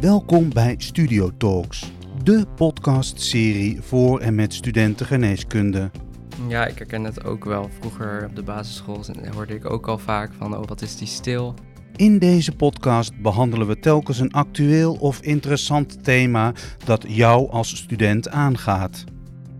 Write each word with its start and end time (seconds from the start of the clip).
Welkom 0.00 0.52
bij 0.52 0.74
Studio 0.78 1.30
Talks, 1.36 1.92
de 2.22 2.46
podcastserie 2.56 3.82
voor 3.82 4.20
en 4.20 4.34
met 4.34 4.54
studenten 4.54 5.06
geneeskunde. 5.06 5.90
Ja, 6.48 6.66
ik 6.66 6.78
herken 6.78 7.04
het 7.04 7.24
ook 7.24 7.44
wel. 7.44 7.68
Vroeger 7.80 8.26
op 8.26 8.36
de 8.36 8.42
basisschool 8.42 9.04
hoorde 9.34 9.54
ik 9.54 9.70
ook 9.70 9.88
al 9.88 9.98
vaak 9.98 10.32
van, 10.32 10.56
oh 10.56 10.66
wat 10.66 10.82
is 10.82 10.96
die 10.96 11.06
stil. 11.06 11.54
In 11.96 12.18
deze 12.18 12.56
podcast 12.56 13.20
behandelen 13.22 13.66
we 13.66 13.78
telkens 13.78 14.18
een 14.18 14.32
actueel 14.32 14.94
of 14.94 15.20
interessant 15.20 16.04
thema 16.04 16.52
dat 16.84 17.04
jou 17.08 17.50
als 17.50 17.76
student 17.76 18.28
aangaat. 18.28 19.04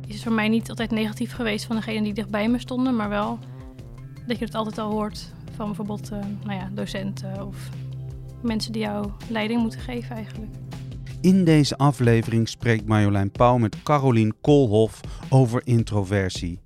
Het 0.01 0.15
is 0.15 0.23
voor 0.23 0.33
mij 0.33 0.49
niet 0.49 0.69
altijd 0.69 0.91
negatief 0.91 1.33
geweest 1.33 1.65
van 1.65 1.77
degenen 1.77 2.03
die 2.03 2.15
dichtbij 2.15 2.49
me 2.49 2.59
stonden, 2.59 2.97
maar 2.97 3.09
wel 3.09 3.39
dat 4.27 4.39
je 4.39 4.45
het 4.45 4.55
altijd 4.55 4.79
al 4.79 4.91
hoort 4.91 5.33
van 5.57 5.67
bijvoorbeeld 5.67 6.13
uh, 6.13 6.19
nou 6.45 6.59
ja, 6.59 6.71
docenten 6.75 7.47
of 7.47 7.57
mensen 8.43 8.73
die 8.73 8.83
jou 8.83 9.11
leiding 9.29 9.61
moeten 9.61 9.81
geven 9.81 10.17
eigenlijk. 10.17 10.53
In 11.21 11.45
deze 11.45 11.77
aflevering 11.77 12.49
spreekt 12.49 12.87
Marjolein 12.87 13.31
Pauw 13.31 13.57
met 13.57 13.83
Carolien 13.83 14.35
Koolhof 14.41 15.01
over 15.29 15.61
introversie. 15.65 16.61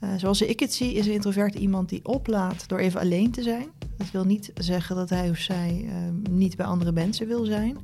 Uh, 0.00 0.10
zoals 0.16 0.42
ik 0.42 0.60
het 0.60 0.74
zie, 0.74 0.94
is 0.94 1.06
een 1.06 1.12
introvert 1.12 1.54
iemand 1.54 1.88
die 1.88 2.04
oplaat 2.04 2.68
door 2.68 2.78
even 2.78 3.00
alleen 3.00 3.30
te 3.30 3.42
zijn. 3.42 3.66
Dat 3.96 4.10
wil 4.10 4.24
niet 4.24 4.50
zeggen 4.54 4.96
dat 4.96 5.10
hij 5.10 5.30
of 5.30 5.38
zij 5.38 5.84
uh, 5.84 5.92
niet 6.30 6.56
bij 6.56 6.66
andere 6.66 6.92
mensen 6.92 7.26
wil 7.26 7.44
zijn. 7.44 7.76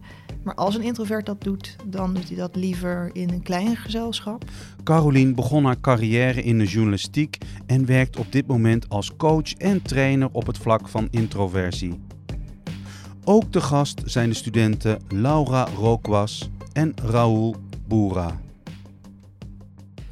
Maar 0.43 0.55
als 0.55 0.75
een 0.75 0.83
introvert 0.83 1.27
dat 1.27 1.43
doet, 1.43 1.77
dan 1.87 2.15
doet 2.15 2.29
hij 2.29 2.37
dat 2.37 2.57
liever 2.57 3.11
in 3.13 3.31
een 3.31 3.43
kleiner 3.43 3.77
gezelschap. 3.77 4.45
Carolien 4.83 5.35
begon 5.35 5.65
haar 5.65 5.81
carrière 5.81 6.43
in 6.43 6.59
de 6.59 6.67
journalistiek 6.67 7.39
en 7.67 7.87
werkt 7.87 8.17
op 8.17 8.33
dit 8.33 8.47
moment 8.47 8.89
als 8.89 9.17
coach 9.17 9.53
en 9.53 9.83
trainer 9.83 10.29
op 10.33 10.47
het 10.47 10.59
vlak 10.59 10.89
van 10.89 11.09
introversie. 11.11 12.01
Ook 13.25 13.53
de 13.53 13.61
gast 13.61 14.03
zijn 14.05 14.29
de 14.29 14.35
studenten 14.35 15.01
Laura 15.09 15.65
Rookwas 15.65 16.51
en 16.73 16.93
Raoul 16.97 17.57
Boera. 17.87 18.41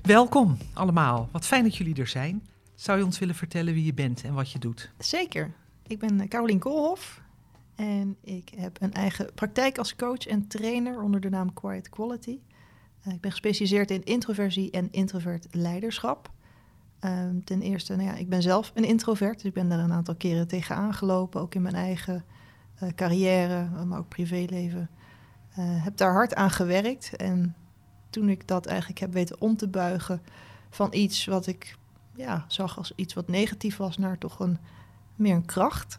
Welkom 0.02 0.56
allemaal. 0.72 1.28
Wat 1.32 1.46
fijn 1.46 1.62
dat 1.62 1.76
jullie 1.76 1.94
er 1.94 2.06
zijn. 2.06 2.46
Zou 2.74 2.98
je 2.98 3.04
ons 3.04 3.18
willen 3.18 3.34
vertellen 3.34 3.74
wie 3.74 3.84
je 3.84 3.94
bent 3.94 4.22
en 4.22 4.34
wat 4.34 4.50
je 4.50 4.58
doet? 4.58 4.90
Zeker. 4.98 5.52
Ik 5.86 5.98
ben 5.98 6.28
Carolien 6.28 6.58
Koolhof 6.58 7.20
en 7.74 8.16
ik 8.22 8.52
heb 8.56 8.76
een 8.80 8.92
eigen 8.92 9.30
praktijk 9.34 9.78
als 9.78 9.96
coach 9.96 10.26
en 10.26 10.46
trainer 10.46 11.02
onder 11.02 11.20
de 11.20 11.28
naam 11.28 11.52
Quiet 11.52 11.88
Quality. 11.88 12.38
Uh, 13.06 13.14
ik 13.14 13.20
ben 13.20 13.30
gespecialiseerd 13.30 13.90
in 13.90 14.04
introversie 14.04 14.70
en 14.70 14.88
introvert 14.90 15.46
leiderschap. 15.50 16.30
Uh, 17.00 17.12
ten 17.44 17.62
eerste, 17.62 17.96
nou 17.96 18.08
ja, 18.08 18.14
ik 18.14 18.28
ben 18.28 18.42
zelf 18.42 18.72
een 18.74 18.84
introvert, 18.84 19.34
dus 19.34 19.44
ik 19.44 19.54
ben 19.54 19.68
daar 19.68 19.78
een 19.78 19.92
aantal 19.92 20.14
keren 20.14 20.48
tegenaan 20.48 20.94
gelopen, 20.94 21.40
ook 21.40 21.54
in 21.54 21.62
mijn 21.62 21.74
eigen 21.74 22.14
uh, 22.14 22.38
carrière, 22.94 23.68
maar 23.86 23.98
ook 23.98 24.08
privéleven. 24.08 24.90
Uh, 25.58 25.84
heb 25.84 25.96
daar 25.96 26.12
hard 26.12 26.34
aan 26.34 26.50
gewerkt 26.50 27.16
en 27.16 27.54
toen 28.10 28.28
ik 28.28 28.48
dat 28.48 28.66
eigenlijk 28.66 29.00
heb 29.00 29.12
weten 29.12 29.40
om 29.40 29.56
te 29.56 29.68
buigen 29.68 30.22
van 30.70 30.88
iets 30.92 31.24
wat 31.24 31.46
ik 31.46 31.76
ja, 32.14 32.44
zag 32.48 32.78
als 32.78 32.92
iets 32.96 33.14
wat 33.14 33.28
negatief 33.28 33.76
was 33.76 33.98
naar 33.98 34.18
toch 34.18 34.38
een, 34.38 34.58
meer 35.16 35.34
een 35.34 35.44
kracht, 35.44 35.98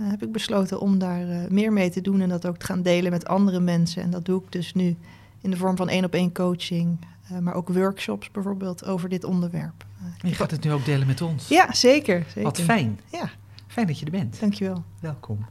uh, 0.00 0.10
heb 0.10 0.22
ik 0.22 0.32
besloten 0.32 0.80
om 0.80 0.98
daar 0.98 1.52
meer 1.52 1.72
mee 1.72 1.90
te 1.90 2.00
doen 2.00 2.20
en 2.20 2.28
dat 2.28 2.46
ook 2.46 2.56
te 2.56 2.66
gaan 2.66 2.82
delen 2.82 3.10
met 3.10 3.26
andere 3.26 3.60
mensen. 3.60 4.02
En 4.02 4.10
dat 4.10 4.24
doe 4.24 4.42
ik 4.42 4.52
dus 4.52 4.74
nu 4.74 4.96
in 5.40 5.50
de 5.50 5.56
vorm 5.56 5.76
van 5.76 5.88
één 5.88 6.04
op 6.04 6.14
één 6.14 6.32
coaching, 6.32 6.98
maar 7.40 7.54
ook 7.54 7.68
workshops 7.68 8.30
bijvoorbeeld 8.30 8.84
over 8.84 9.08
dit 9.08 9.24
onderwerp. 9.24 9.86
je 10.22 10.34
gaat 10.34 10.50
het 10.50 10.64
nu 10.64 10.72
ook 10.72 10.84
delen 10.84 11.06
met 11.06 11.20
ons. 11.20 11.48
Ja, 11.48 11.72
zeker. 11.72 12.24
zeker. 12.26 12.42
Wat 12.42 12.60
fijn. 12.60 13.00
Ja. 13.10 13.30
Fijn 13.66 13.86
dat 13.86 13.98
je 13.98 14.04
er 14.04 14.10
bent. 14.10 14.40
Dankjewel. 14.40 14.84
Welkom. 15.00 15.46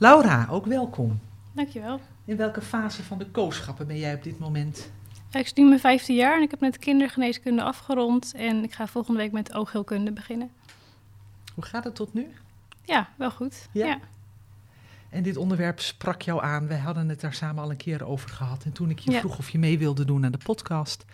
Laura, 0.00 0.46
ook 0.50 0.66
welkom. 0.66 1.20
Dankjewel. 1.52 2.00
In 2.24 2.36
welke 2.36 2.60
fase 2.60 3.02
van 3.02 3.18
de 3.18 3.26
kooschappen 3.26 3.86
ben 3.86 3.98
jij 3.98 4.14
op 4.14 4.22
dit 4.22 4.38
moment? 4.38 4.90
Ik 5.30 5.46
studie 5.46 5.68
mijn 5.68 5.80
vijfde 5.80 6.12
jaar 6.12 6.36
en 6.36 6.42
ik 6.42 6.50
heb 6.50 6.60
net 6.60 6.78
kindergeneeskunde 6.78 7.62
afgerond. 7.62 8.34
En 8.34 8.62
ik 8.62 8.72
ga 8.72 8.86
volgende 8.86 9.20
week 9.20 9.32
met 9.32 9.54
oogheelkunde 9.54 10.12
beginnen. 10.12 10.50
Hoe 11.54 11.64
gaat 11.64 11.84
het 11.84 11.94
tot 11.94 12.14
nu? 12.14 12.28
Ja, 12.84 13.08
wel 13.16 13.30
goed. 13.30 13.68
Ja. 13.72 13.86
ja. 13.86 13.98
En 15.08 15.22
dit 15.22 15.36
onderwerp 15.36 15.80
sprak 15.80 16.22
jou 16.22 16.42
aan. 16.42 16.66
Wij 16.66 16.78
hadden 16.78 17.08
het 17.08 17.20
daar 17.20 17.34
samen 17.34 17.62
al 17.62 17.70
een 17.70 17.76
keer 17.76 18.04
over 18.04 18.30
gehad. 18.30 18.64
En 18.64 18.72
toen 18.72 18.90
ik 18.90 18.98
je 18.98 19.10
ja. 19.10 19.18
vroeg 19.18 19.38
of 19.38 19.50
je 19.50 19.58
mee 19.58 19.78
wilde 19.78 20.04
doen 20.04 20.24
aan 20.24 20.32
de 20.32 20.38
podcast, 20.44 21.04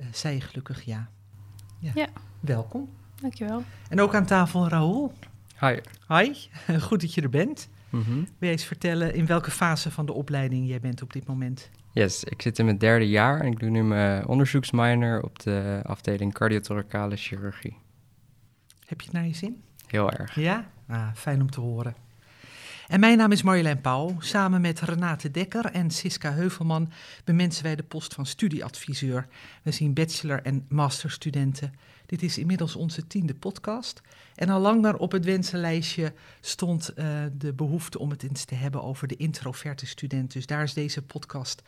uh, 0.00 0.06
zei 0.10 0.34
je 0.34 0.40
gelukkig 0.40 0.82
ja. 0.82 1.08
ja. 1.78 1.90
Ja. 1.94 2.08
Welkom. 2.40 2.88
Dankjewel. 3.20 3.62
En 3.88 4.00
ook 4.00 4.14
aan 4.14 4.26
tafel 4.26 4.68
Raoul. 4.68 5.12
Hi. 5.60 5.78
Hi, 6.08 6.34
goed 6.88 7.00
dat 7.00 7.14
je 7.14 7.22
er 7.22 7.30
bent. 7.30 7.68
Mm 7.92 8.02
-hmm. 8.02 8.28
Wil 8.38 8.48
je 8.48 8.54
eens 8.54 8.64
vertellen 8.64 9.14
in 9.14 9.26
welke 9.26 9.50
fase 9.50 9.90
van 9.90 10.06
de 10.06 10.12
opleiding 10.12 10.68
jij 10.68 10.80
bent 10.80 11.02
op 11.02 11.12
dit 11.12 11.26
moment? 11.26 11.70
Yes, 11.92 12.24
ik 12.24 12.42
zit 12.42 12.58
in 12.58 12.64
mijn 12.64 12.78
derde 12.78 13.08
jaar 13.08 13.40
en 13.40 13.52
ik 13.52 13.58
doe 13.58 13.70
nu 13.70 13.82
mijn 13.82 14.26
onderzoeksminor 14.26 15.22
op 15.22 15.38
de 15.38 15.80
afdeling 15.82 16.32
cardiothoracale 16.32 17.16
chirurgie. 17.16 17.76
Heb 18.86 19.00
je 19.00 19.06
het 19.06 19.14
naar 19.14 19.26
je 19.26 19.34
zin? 19.34 19.62
Heel 19.86 20.10
erg. 20.10 20.34
Ja? 20.34 20.70
Ah, 20.88 21.08
fijn 21.14 21.40
om 21.40 21.50
te 21.50 21.60
horen. 21.60 21.94
En 22.88 23.00
mijn 23.00 23.18
naam 23.18 23.32
is 23.32 23.42
Marjolein 23.42 23.80
Pauw. 23.80 24.16
Samen 24.18 24.60
met 24.60 24.80
Renate 24.80 25.30
Dekker 25.30 25.64
en 25.64 25.90
Siska 25.90 26.32
Heuvelman 26.32 26.92
bemensen 27.24 27.64
wij 27.64 27.76
de 27.76 27.82
post 27.82 28.14
van 28.14 28.26
studieadviseur. 28.26 29.26
We 29.62 29.70
zien 29.70 29.94
bachelor- 29.94 30.42
en 30.42 30.66
masterstudenten. 30.68 31.72
Dit 32.12 32.22
is 32.22 32.38
inmiddels 32.38 32.76
onze 32.76 33.06
tiende 33.06 33.34
podcast. 33.34 34.00
En 34.34 34.48
al 34.48 34.60
langer 34.60 34.96
op 34.96 35.12
het 35.12 35.24
wensenlijstje 35.24 36.12
stond 36.40 36.92
uh, 36.96 37.22
de 37.38 37.52
behoefte 37.52 37.98
om 37.98 38.10
het 38.10 38.22
eens 38.22 38.44
te 38.44 38.54
hebben 38.54 38.82
over 38.82 39.08
de 39.08 39.16
introverte 39.16 39.86
student. 39.86 40.32
Dus 40.32 40.46
daar 40.46 40.62
is 40.62 40.74
deze 40.74 41.02
podcast 41.02 41.62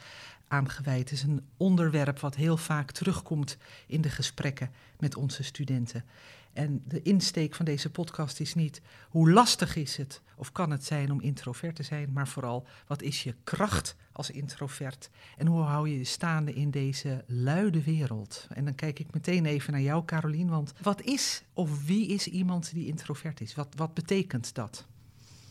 aan 0.49 0.71
gewijd. 0.71 0.99
Het 0.99 1.10
is 1.10 1.22
een 1.22 1.47
onderwerp 1.56 2.19
wat 2.19 2.34
heel 2.34 2.56
vaak 2.56 2.91
terugkomt 2.91 3.56
in 3.87 4.00
de 4.00 4.09
gesprekken 4.09 4.71
met 4.99 5.16
onze 5.16 5.43
studenten. 5.43 6.04
En 6.54 6.82
de 6.88 7.03
insteek 7.03 7.54
van 7.54 7.65
deze 7.65 7.91
podcast 7.91 8.41
is 8.41 8.54
niet 8.54 8.81
hoe 9.09 9.31
lastig 9.31 9.76
is 9.76 9.97
het 9.97 10.22
of 10.37 10.53
kan 10.53 10.70
het 10.70 10.84
zijn 10.84 11.12
om 11.12 11.20
introvert 11.20 11.76
te 11.76 11.82
zijn, 11.82 12.12
maar 12.12 12.28
vooral 12.28 12.66
wat 12.87 13.03
is 13.03 13.22
je 13.22 13.34
kracht 13.44 13.97
als 14.12 14.31
introvert 14.31 15.10
en 15.37 15.47
hoe 15.47 15.62
hou 15.62 15.88
je 15.88 15.98
je 15.98 16.04
staande 16.04 16.53
in 16.53 16.70
deze 16.70 17.25
luide 17.26 17.82
wereld. 17.82 18.47
En 18.50 18.65
dan 18.65 18.75
kijk 18.75 18.98
ik 18.98 19.06
meteen 19.12 19.47
even 19.47 19.72
naar 19.72 19.81
jou, 19.81 20.04
Carolien, 20.04 20.48
want 20.48 20.72
wat 20.82 21.03
is 21.03 21.42
of 21.53 21.87
wie 21.87 22.06
is 22.06 22.26
iemand 22.26 22.75
die 22.75 22.86
introvert 22.86 23.41
is? 23.41 23.54
Wat, 23.54 23.69
wat 23.76 23.94
betekent 23.94 24.54
dat? 24.54 24.86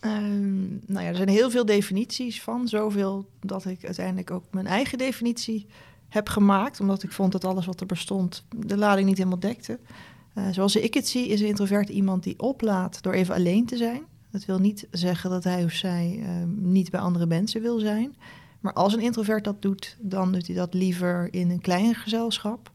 Um, 0.01 0.81
nou 0.85 1.03
ja, 1.03 1.09
er 1.09 1.15
zijn 1.15 1.29
heel 1.29 1.51
veel 1.51 1.65
definities 1.65 2.41
van, 2.41 2.67
zoveel 2.67 3.29
dat 3.39 3.65
ik 3.65 3.85
uiteindelijk 3.85 4.31
ook 4.31 4.43
mijn 4.51 4.67
eigen 4.67 4.97
definitie 4.97 5.67
heb 6.09 6.29
gemaakt, 6.29 6.79
omdat 6.79 7.03
ik 7.03 7.11
vond 7.11 7.31
dat 7.31 7.43
alles 7.43 7.65
wat 7.65 7.79
er 7.79 7.85
bestond 7.85 8.45
de 8.55 8.77
lading 8.77 9.07
niet 9.07 9.17
helemaal 9.17 9.39
dekte. 9.39 9.79
Uh, 10.37 10.43
zoals 10.51 10.75
ik 10.75 10.93
het 10.93 11.07
zie, 11.07 11.27
is 11.27 11.41
een 11.41 11.47
introvert 11.47 11.89
iemand 11.89 12.23
die 12.23 12.39
oplaat 12.39 13.03
door 13.03 13.13
even 13.13 13.35
alleen 13.35 13.65
te 13.65 13.77
zijn. 13.77 14.03
Dat 14.31 14.45
wil 14.45 14.59
niet 14.59 14.87
zeggen 14.91 15.29
dat 15.29 15.43
hij 15.43 15.63
of 15.63 15.71
zij 15.71 16.19
uh, 16.19 16.27
niet 16.55 16.91
bij 16.91 16.99
andere 16.99 17.25
mensen 17.25 17.61
wil 17.61 17.79
zijn. 17.79 18.15
Maar 18.59 18.73
als 18.73 18.93
een 18.93 18.99
introvert 19.01 19.43
dat 19.43 19.61
doet, 19.61 19.97
dan 19.99 20.31
doet 20.31 20.47
hij 20.47 20.55
dat 20.55 20.73
liever 20.73 21.33
in 21.33 21.49
een 21.49 21.61
kleiner 21.61 21.95
gezelschap. 21.95 22.71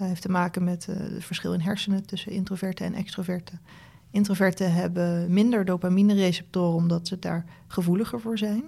Uh, 0.00 0.06
heeft 0.06 0.22
te 0.22 0.30
maken 0.30 0.64
met 0.64 0.86
uh, 0.90 0.96
het 0.96 1.24
verschil 1.24 1.52
in 1.52 1.60
hersenen 1.60 2.06
tussen 2.06 2.32
introverten 2.32 2.86
en 2.86 2.94
extroverten. 2.94 3.60
Introverten 4.10 4.72
hebben 4.72 5.32
minder 5.32 5.64
dopamine-receptoren 5.64 6.74
omdat 6.74 7.08
ze 7.08 7.18
daar 7.18 7.44
gevoeliger 7.66 8.20
voor 8.20 8.38
zijn. 8.38 8.64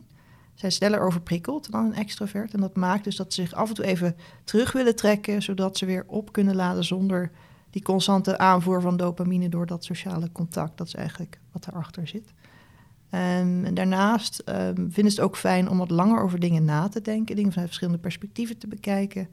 Zijn 0.54 0.72
sneller 0.72 1.00
overprikkeld 1.00 1.70
dan 1.70 1.84
een 1.84 1.94
extrovert. 1.94 2.54
En 2.54 2.60
dat 2.60 2.76
maakt 2.76 3.04
dus 3.04 3.16
dat 3.16 3.34
ze 3.34 3.42
zich 3.42 3.54
af 3.54 3.68
en 3.68 3.74
toe 3.74 3.84
even 3.84 4.16
terug 4.44 4.72
willen 4.72 4.96
trekken, 4.96 5.42
zodat 5.42 5.78
ze 5.78 5.86
weer 5.86 6.04
op 6.06 6.32
kunnen 6.32 6.56
laden 6.56 6.84
zonder 6.84 7.30
die 7.70 7.82
constante 7.82 8.38
aanvoer 8.38 8.80
van 8.80 8.96
dopamine 8.96 9.48
door 9.48 9.66
dat 9.66 9.84
sociale 9.84 10.32
contact. 10.32 10.78
Dat 10.78 10.86
is 10.86 10.94
eigenlijk 10.94 11.40
wat 11.52 11.66
erachter 11.66 12.08
zit. 12.08 12.32
Um, 13.10 13.64
en 13.64 13.74
daarnaast 13.74 14.42
um, 14.46 14.74
vinden 14.74 15.12
ze 15.12 15.20
het 15.20 15.20
ook 15.20 15.36
fijn 15.36 15.68
om 15.68 15.78
wat 15.78 15.90
langer 15.90 16.22
over 16.22 16.40
dingen 16.40 16.64
na 16.64 16.88
te 16.88 17.00
denken, 17.00 17.36
dingen 17.36 17.50
vanuit 17.50 17.68
verschillende 17.68 18.00
perspectieven 18.00 18.58
te 18.58 18.66
bekijken. 18.66 19.28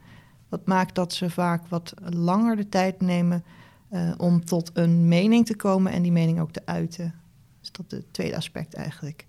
Wat 0.50 0.66
maakt 0.66 0.96
dat 0.96 1.14
ze 1.14 1.30
vaak 1.30 1.68
wat 1.68 1.94
langer 2.04 2.56
de 2.56 2.70
tijd 2.70 3.02
nemen 3.02 3.44
uh, 3.92 4.14
om 4.18 4.46
tot 4.46 4.72
een 4.74 5.08
mening 5.08 5.46
te 5.46 5.56
komen 5.56 5.92
en 5.92 6.02
die 6.02 6.12
mening 6.12 6.40
ook 6.40 6.52
te 6.52 6.66
uiten. 6.66 7.14
Dus 7.60 7.72
dat 7.72 7.86
is 7.92 7.98
het 7.98 8.14
tweede 8.14 8.36
aspect 8.36 8.74
eigenlijk. 8.74 9.28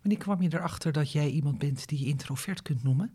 Wanneer 0.00 0.18
kwam 0.18 0.42
je 0.42 0.48
erachter 0.52 0.92
dat 0.92 1.12
jij 1.12 1.30
iemand 1.30 1.58
bent 1.58 1.88
die 1.88 1.98
je 1.98 2.06
introvert 2.06 2.62
kunt 2.62 2.82
noemen? 2.82 3.12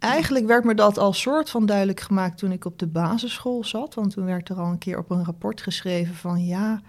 Eigenlijk 0.00 0.46
werd 0.46 0.64
me 0.64 0.74
dat 0.74 0.98
al 0.98 1.12
soort 1.12 1.50
van 1.50 1.66
duidelijk 1.66 2.00
gemaakt 2.00 2.38
toen 2.38 2.52
ik 2.52 2.64
op 2.64 2.78
de 2.78 2.86
basisschool 2.86 3.64
zat. 3.64 3.94
Want 3.94 4.12
toen 4.12 4.24
werd 4.24 4.48
er 4.48 4.56
al 4.56 4.70
een 4.70 4.78
keer 4.78 4.98
op 4.98 5.10
een 5.10 5.24
rapport 5.24 5.60
geschreven 5.60 6.14
van 6.14 6.44
ja, 6.44 6.80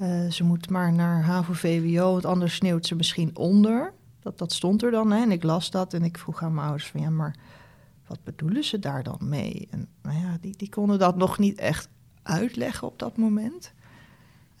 uh, 0.00 0.30
ze 0.30 0.44
moet 0.44 0.70
maar 0.70 0.92
naar 0.92 1.22
HAVO-VWO, 1.22 2.12
want 2.12 2.24
anders 2.24 2.54
sneeuwt 2.54 2.86
ze 2.86 2.94
misschien 2.94 3.36
onder. 3.36 3.92
Dat, 4.20 4.38
dat 4.38 4.52
stond 4.52 4.82
er 4.82 4.90
dan 4.90 5.10
hè? 5.10 5.22
en 5.22 5.30
ik 5.30 5.42
las 5.42 5.70
dat 5.70 5.94
en 5.94 6.02
ik 6.02 6.18
vroeg 6.18 6.42
aan 6.42 6.54
mijn 6.54 6.66
ouders 6.66 6.90
van 6.90 7.00
ja, 7.00 7.10
maar 7.10 7.36
wat 8.06 8.24
bedoelen 8.24 8.64
ze 8.64 8.78
daar 8.78 9.02
dan 9.02 9.18
mee? 9.20 9.68
En 9.70 9.88
nou 10.02 10.18
ja, 10.18 10.36
die, 10.40 10.56
die 10.56 10.68
konden 10.68 10.98
dat 10.98 11.16
nog 11.16 11.38
niet 11.38 11.58
echt 11.58 11.88
uitleggen 12.22 12.88
op 12.88 12.98
dat 12.98 13.16
moment. 13.16 13.72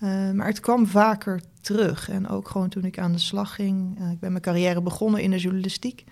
Uh, 0.00 0.30
maar 0.30 0.46
het 0.46 0.60
kwam 0.60 0.86
vaker 0.86 1.40
terug. 1.60 2.08
En 2.08 2.28
ook 2.28 2.48
gewoon 2.48 2.68
toen 2.68 2.84
ik 2.84 2.98
aan 2.98 3.12
de 3.12 3.18
slag 3.18 3.54
ging, 3.54 4.00
uh, 4.00 4.10
ik 4.10 4.20
ben 4.20 4.30
mijn 4.30 4.42
carrière 4.42 4.82
begonnen 4.82 5.22
in 5.22 5.30
de 5.30 5.38
journalistiek, 5.38 6.04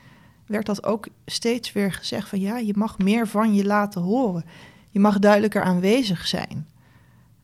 werd 0.47 0.67
dat 0.67 0.85
ook 0.85 1.09
steeds 1.27 1.73
weer 1.73 1.93
gezegd 1.93 2.29
van 2.29 2.41
ja, 2.41 2.59
je 2.59 2.75
mag 2.77 2.99
meer 2.99 3.29
van 3.29 3.55
je 3.55 3.65
laten 3.65 4.03
horen. 4.03 4.45
Je 4.91 5.01
mag 5.01 5.19
duidelijker 5.19 5.63
aanwezig 5.63 6.27
zijn. 6.27 6.67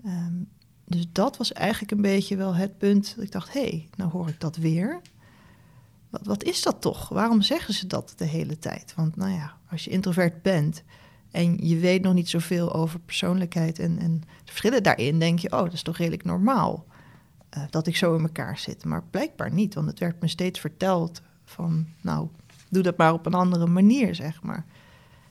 Um, 0.07 0.49
dus 0.85 1.07
dat 1.13 1.37
was 1.37 1.53
eigenlijk 1.53 1.93
een 1.93 2.03
beetje 2.03 2.37
wel 2.37 2.55
het 2.55 2.79
punt 2.79 3.13
dat 3.15 3.25
ik 3.25 3.33
dacht, 3.33 3.53
hé, 3.53 3.61
hey, 3.61 3.89
nou 3.97 4.11
hoor 4.11 4.29
ik 4.29 4.41
dat 4.41 4.57
weer. 4.57 5.01
Wat, 6.11 6.27
wat 6.27 6.45
is 6.45 6.63
dat 6.63 6.81
toch? 6.81 7.09
Waarom 7.09 7.43
zeggen 7.43 7.75
ze 7.75 7.87
dat 7.87 8.13
de 8.17 8.25
hele 8.25 8.59
tijd? 8.59 8.93
Want 8.97 9.17
nou 9.17 9.31
ja, 9.31 9.57
als 9.71 9.85
je 9.85 9.91
introvert 9.91 10.43
bent 10.43 10.83
en 11.31 11.57
je 11.69 11.77
weet 11.79 12.03
nog 12.03 12.15
niet 12.15 12.29
zoveel 12.29 12.73
over 12.73 13.01
persoonlijkheid 13.01 13.79
en, 13.79 13.99
en 13.99 14.21
de 14.21 14.51
verschillen 14.51 14.83
daarin, 14.83 15.19
denk 15.19 15.39
je, 15.39 15.53
oh, 15.53 15.63
dat 15.63 15.73
is 15.73 15.83
toch 15.83 15.97
redelijk 15.97 16.25
normaal 16.25 16.87
uh, 17.57 17.63
dat 17.71 17.87
ik 17.87 17.97
zo 17.97 18.15
in 18.17 18.23
elkaar 18.23 18.59
zit. 18.59 18.85
Maar 18.85 19.03
blijkbaar 19.11 19.53
niet, 19.53 19.75
want 19.75 19.87
het 19.87 19.99
werd 19.99 20.21
me 20.21 20.29
steeds 20.29 20.61
verteld 20.61 21.23
van, 21.45 21.87
nou, 22.01 22.29
doe 22.71 22.83
dat 22.83 22.97
maar 22.97 23.13
op 23.13 23.27
een 23.27 23.35
andere 23.35 23.67
manier, 23.67 24.15
zeg 24.15 24.43
maar. 24.43 24.65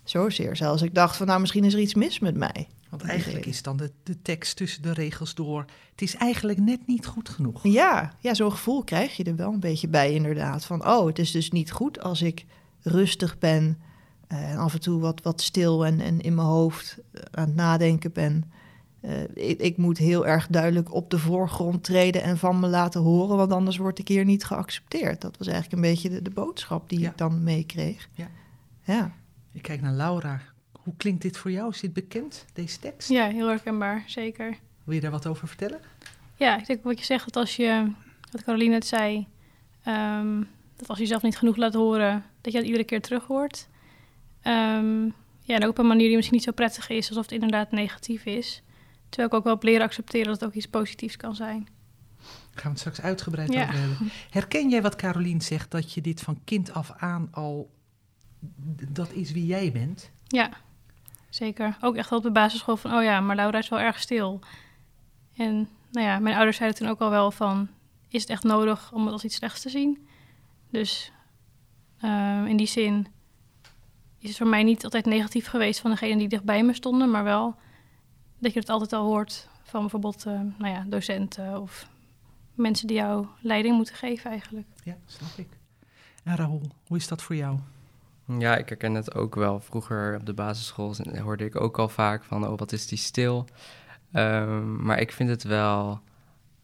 Zozeer 0.04 0.56
zelfs. 0.56 0.82
Ik 0.82 0.96
dacht 0.96 1.16
van, 1.16 1.28
nou, 1.28 1.40
misschien 1.40 1.64
is 1.64 1.74
er 1.74 1.80
iets 1.80 1.94
mis 1.94 2.20
met 2.20 2.36
mij. 2.36 2.68
Want 2.90 3.04
eigenlijk 3.04 3.46
is 3.46 3.62
dan 3.62 3.78
de, 3.78 3.92
de 4.04 4.22
tekst 4.22 4.56
tussen 4.56 4.82
de 4.82 4.94
regels 4.94 5.36
door. 5.36 5.66
Het 5.92 6.02
is 6.02 6.16
eigenlijk 6.16 6.60
net 6.60 6.88
niet 6.88 7.06
goed 7.06 7.30
genoeg. 7.30 7.64
Ja, 7.64 8.14
ja 8.20 8.34
zo'n 8.34 8.52
gevoel 8.52 8.84
krijg 8.84 9.18
je 9.18 9.24
er 9.24 9.36
wel 9.36 9.54
een 9.54 9.60
beetje 9.60 9.88
bij, 9.88 10.14
inderdaad. 10.14 10.66
Van 10.66 10.88
oh, 10.88 11.06
het 11.06 11.20
is 11.20 11.32
dus 11.32 11.52
niet 11.52 11.72
goed 11.72 12.02
als 12.02 12.22
ik 12.22 12.46
rustig 12.82 13.38
ben. 13.38 13.78
Uh, 14.32 14.52
en 14.52 14.58
af 14.58 14.74
en 14.74 14.80
toe 14.80 15.00
wat, 15.00 15.22
wat 15.24 15.42
stil 15.42 15.86
en, 15.86 16.00
en 16.00 16.22
in 16.22 16.36
mijn 16.36 16.48
hoofd 16.48 16.98
eh, 17.12 17.22
aan 17.32 17.48
het 17.48 17.56
nadenken 17.56 18.12
ben. 18.12 18.52
Uh, 19.02 19.22
ik, 19.34 19.60
ik, 19.60 19.78
moet 19.78 19.98
heel 19.98 20.28
erg 20.28 20.48
duidelijk 20.48 20.94
op 20.94 21.10
de 21.10 21.20
voorgrond 21.20 21.84
treden 21.84 22.24
en 22.24 22.38
van 22.38 22.60
me 22.60 22.68
laten 22.68 23.02
horen, 23.02 23.38
want 23.38 23.52
anders 23.52 23.78
word 23.78 24.00
ik 24.00 24.08
hier 24.08 24.26
niet 24.26 24.44
geaccepteerd. 24.44 25.22
Dat 25.22 25.38
was 25.38 25.48
eigenlijk 25.48 25.76
een 25.76 25.90
beetje 25.90 26.10
de, 26.10 26.22
de 26.22 26.30
boodschap 26.30 26.90
die 26.90 27.06
ik 27.06 27.18
dan 27.18 27.44
meekreeg. 27.44 28.10
Ja. 28.14 28.28
ja. 28.84 29.12
Ik 29.52 29.62
kijk 29.62 29.82
naar 29.82 29.94
Laura. 29.94 30.42
Hoe 30.72 30.94
klinkt 30.98 31.22
dit 31.22 31.38
voor 31.38 31.52
jou? 31.52 31.70
Is 31.70 31.80
dit 31.80 31.94
bekend, 31.94 32.46
deze 32.54 32.80
tekst? 32.80 33.10
Ja, 33.10 33.28
heel 33.28 33.48
herkenbaar, 33.48 34.04
zeker. 34.06 34.58
Wil 34.84 34.96
je 34.96 35.02
daar 35.02 35.12
wat 35.12 35.28
over 35.28 35.48
vertellen? 35.48 35.80
Ja, 36.36 36.58
ik 36.60 36.66
denk 36.66 36.84
wat 36.84 37.00
je 37.00 37.06
zegt, 37.06 37.26
dat 37.26 37.36
als 37.36 37.56
je, 37.56 37.92
wat 38.32 38.44
Caroline 38.44 38.74
net 38.74 38.86
zei, 38.86 39.28
um, 39.88 40.48
dat 40.76 40.88
als 40.88 40.98
je 40.98 41.04
jezelf 41.04 41.22
niet 41.22 41.38
genoeg 41.38 41.56
laat 41.56 41.74
horen, 41.74 42.24
dat 42.42 42.52
je 42.52 42.58
dat 42.58 42.68
iedere 42.68 42.84
keer 42.84 43.02
terug 43.02 43.26
hoort. 43.26 43.68
Um, 44.44 45.14
ja, 45.42 45.56
en 45.56 45.64
ook 45.64 45.70
op 45.70 45.78
een 45.78 45.88
manier 45.88 46.08
die 46.08 46.16
misschien 46.16 46.36
niet 46.36 46.46
zo 46.46 46.52
prettig 46.52 46.90
is, 46.90 47.08
alsof 47.08 47.24
het 47.24 47.32
inderdaad 47.32 47.72
negatief 47.72 48.26
is. 48.26 48.62
Terwijl 49.10 49.28
ik 49.28 49.34
ook 49.34 49.44
wel 49.44 49.54
op 49.54 49.64
leren 49.64 49.86
accepteren 49.86 50.28
dat 50.28 50.40
het 50.40 50.50
ook 50.50 50.56
iets 50.56 50.68
positiefs 50.68 51.18
kan 51.18 51.36
zijn. 51.36 51.68
Gaan 52.54 52.62
we 52.64 52.70
het 52.70 52.80
straks 52.80 53.02
uitgebreid 53.02 53.54
ja. 53.54 53.64
over 53.64 53.80
hebben. 53.80 54.12
Herken 54.30 54.70
jij 54.70 54.82
wat 54.82 54.96
Caroline 54.96 55.44
zegt, 55.44 55.72
dat 55.72 55.94
je 55.94 56.02
dit 56.02 56.22
van 56.22 56.40
kind 56.44 56.74
af 56.74 56.92
aan 56.98 57.28
al, 57.32 57.70
dat 58.90 59.12
is 59.12 59.32
wie 59.32 59.46
jij 59.46 59.72
bent? 59.72 60.12
Ja, 60.28 60.50
zeker. 61.30 61.78
Ook 61.82 61.96
echt 61.96 62.12
op 62.12 62.24
de 62.24 62.32
basisschool 62.32 62.78
van, 62.78 62.94
oh 62.94 63.04
ja, 63.04 63.20
maar 63.20 63.36
Laura 63.36 63.58
is 63.58 63.70
wel 63.70 63.80
erg 63.80 64.00
stil. 64.00 64.40
En 65.36 65.70
nou 65.92 66.08
ja, 66.08 66.20
mijn 66.20 66.36
ouders 66.36 66.58
zeiden 66.58 66.80
toen 66.80 66.90
ook 66.90 67.00
al 67.00 67.10
wel 67.10 67.32
van, 67.32 67.68
is 68.08 68.22
het 68.22 68.30
echt 68.30 68.44
nodig 68.44 68.92
om 68.92 69.04
het 69.04 69.12
als 69.12 69.24
iets 69.24 69.36
slechts 69.36 69.62
te 69.62 69.70
zien? 69.70 70.08
Dus 70.70 71.12
uh, 72.04 72.44
in 72.46 72.58
die 72.58 72.68
zin 72.68 73.08
is 74.20 74.30
het 74.30 74.38
voor 74.38 74.48
mij 74.48 74.64
niet 74.64 74.84
altijd 74.84 75.06
negatief 75.06 75.48
geweest 75.48 75.80
van 75.80 75.92
degenen 75.92 76.18
die 76.18 76.28
dichtbij 76.28 76.64
me 76.64 76.74
stonden, 76.74 77.12
maar 77.12 77.24
wel 77.24 77.56
dat 78.40 78.54
je 78.54 78.60
het 78.60 78.70
altijd 78.70 78.94
al 78.94 79.06
hoort 79.06 79.48
van 79.64 79.82
bijvoorbeeld 79.82 80.26
uh, 80.26 80.42
nou 80.58 80.74
ja, 80.74 80.86
docenten 80.88 81.62
of 81.62 81.88
mensen 82.54 82.88
die 82.88 82.98
jou 82.98 83.26
leiding 83.42 83.76
moeten 83.76 83.96
geven 83.96 84.32
eigenlijk. 84.32 84.68
Ja, 84.84 84.98
snap 85.06 85.38
ik. 85.38 85.48
En 86.24 86.36
Rahul, 86.36 86.62
hoe 86.88 86.98
is 86.98 87.08
dat 87.08 87.22
voor 87.22 87.36
jou? 87.36 87.60
Ja, 88.38 88.58
ik 88.58 88.70
herken 88.70 88.94
het 88.94 89.16
ook 89.16 89.36
wel. 89.36 89.60
Vroeger 89.60 90.16
op 90.16 90.26
de 90.26 90.34
basisschool 90.34 90.96
hoorde 91.22 91.46
ik 91.46 91.62
ook 91.62 91.80
al 91.80 91.90
vaak 91.90 92.24
van, 92.24 92.48
oh, 92.48 92.58
wat 92.58 92.72
is 92.72 92.88
die 92.88 92.98
stil. 92.98 93.46
Um, 94.14 94.84
maar 94.84 95.00
ik 95.00 95.12
vind 95.12 95.30
het 95.30 95.44
wel, 95.44 96.00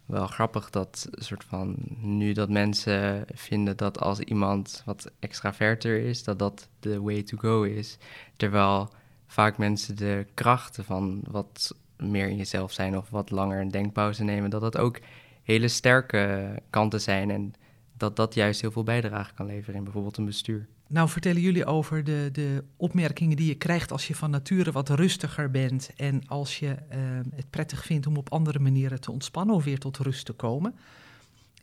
wel 0.06 0.28
grappig 0.28 0.69
dat 0.69 1.07
soort 1.12 1.44
van 1.44 1.75
nu 2.00 2.33
dat 2.33 2.50
mensen 2.50 3.25
vinden 3.33 3.78
dat 3.78 4.00
als 4.00 4.19
iemand 4.19 4.81
wat 4.86 5.12
extraverter 5.19 6.00
is, 6.00 6.24
dat 6.24 6.39
dat 6.39 6.68
de 6.80 7.01
way 7.01 7.24
to 7.24 7.38
go 7.38 7.63
is. 7.63 7.98
Terwijl 8.36 8.89
vaak 9.35 9.57
mensen 9.57 9.95
de 9.95 10.25
krachten 10.33 10.85
van 10.85 11.21
wat 11.27 11.75
meer 11.97 12.29
in 12.29 12.37
jezelf 12.37 12.71
zijn 12.71 12.97
of 12.97 13.09
wat 13.09 13.31
langer 13.31 13.61
een 13.61 13.71
denkpauze 13.71 14.23
nemen, 14.23 14.49
dat 14.49 14.61
dat 14.61 14.77
ook 14.77 14.99
hele 15.43 15.67
sterke 15.67 16.53
kanten 16.69 17.01
zijn 17.01 17.31
en 17.31 17.53
dat 17.97 18.15
dat 18.15 18.33
juist 18.33 18.61
heel 18.61 18.71
veel 18.71 18.83
bijdrage 18.83 19.33
kan 19.33 19.45
leveren 19.45 19.75
in 19.75 19.83
bijvoorbeeld 19.83 20.17
een 20.17 20.25
bestuur. 20.25 20.67
Nou, 20.87 21.09
vertellen 21.09 21.41
jullie 21.41 21.65
over 21.65 22.03
de, 22.03 22.29
de 22.31 22.63
opmerkingen 22.77 23.37
die 23.37 23.47
je 23.47 23.55
krijgt 23.55 23.91
als 23.91 24.07
je 24.07 24.15
van 24.15 24.29
nature 24.29 24.71
wat 24.71 24.89
rustiger 24.89 25.51
bent 25.51 25.89
en 25.95 26.27
als 26.27 26.59
je 26.59 26.67
uh, 26.67 26.97
het 27.35 27.49
prettig 27.49 27.85
vindt 27.85 28.07
om 28.07 28.17
op 28.17 28.31
andere 28.31 28.59
manieren 28.59 29.01
te 29.01 29.11
ontspannen 29.11 29.55
of 29.55 29.63
weer 29.63 29.79
tot 29.79 29.97
rust 29.97 30.25
te 30.25 30.33
komen. 30.33 30.75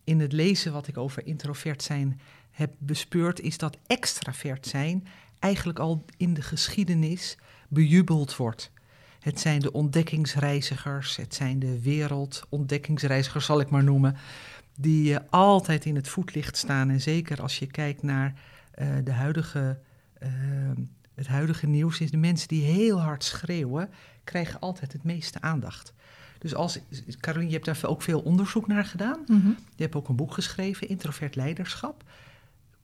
In 0.04 0.20
het 0.20 0.32
lezen 0.32 0.72
wat 0.72 0.88
ik 0.88 0.98
over 0.98 1.26
introvert 1.26 1.82
zijn 1.82 2.20
heb 2.50 2.74
bespeurd, 2.78 3.40
is 3.40 3.58
dat 3.58 3.78
extravert 3.86 4.66
zijn 4.66 5.06
eigenlijk 5.38 5.78
al 5.78 6.04
in 6.16 6.34
de 6.34 6.42
geschiedenis 6.42 7.36
bejubeld 7.72 8.36
wordt. 8.36 8.70
Het 9.20 9.40
zijn 9.40 9.60
de 9.60 9.72
ontdekkingsreizigers, 9.72 11.16
het 11.16 11.34
zijn 11.34 11.58
de 11.58 11.80
wereldontdekkingsreizigers, 11.80 13.44
zal 13.44 13.60
ik 13.60 13.70
maar 13.70 13.84
noemen, 13.84 14.16
die 14.76 15.12
uh, 15.12 15.18
altijd 15.30 15.84
in 15.84 15.96
het 15.96 16.08
voetlicht 16.08 16.56
staan. 16.56 16.90
En 16.90 17.00
zeker 17.00 17.42
als 17.42 17.58
je 17.58 17.66
kijkt 17.66 18.02
naar 18.02 18.34
uh, 18.78 18.88
de 19.04 19.12
huidige, 19.12 19.78
uh, 20.22 20.28
het 21.14 21.26
huidige 21.26 21.66
nieuws, 21.66 22.00
is 22.00 22.10
de 22.10 22.16
mensen 22.16 22.48
die 22.48 22.62
heel 22.62 23.00
hard 23.00 23.24
schreeuwen, 23.24 23.90
krijgen 24.24 24.60
altijd 24.60 24.92
het 24.92 25.04
meeste 25.04 25.40
aandacht. 25.40 25.92
Dus 26.38 26.54
als, 26.54 26.78
Caroline, 27.20 27.50
je 27.50 27.54
hebt 27.54 27.66
daar 27.66 27.90
ook 27.90 28.02
veel 28.02 28.20
onderzoek 28.20 28.66
naar 28.66 28.84
gedaan. 28.84 29.18
Mm 29.26 29.40
-hmm. 29.40 29.56
Je 29.76 29.82
hebt 29.82 29.94
ook 29.94 30.08
een 30.08 30.16
boek 30.16 30.32
geschreven, 30.32 30.88
Introvert 30.88 31.36
Leiderschap. 31.36 32.04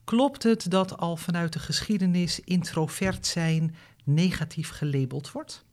Klopt 0.03 0.43
het 0.43 0.71
dat 0.71 0.97
al 0.97 1.17
vanuit 1.17 1.53
de 1.53 1.59
geschiedenis 1.59 2.39
introvert 2.39 3.25
zijn 3.25 3.75
negatief 4.13 4.69
gelabeld 4.69 5.31
wordt? 5.31 5.65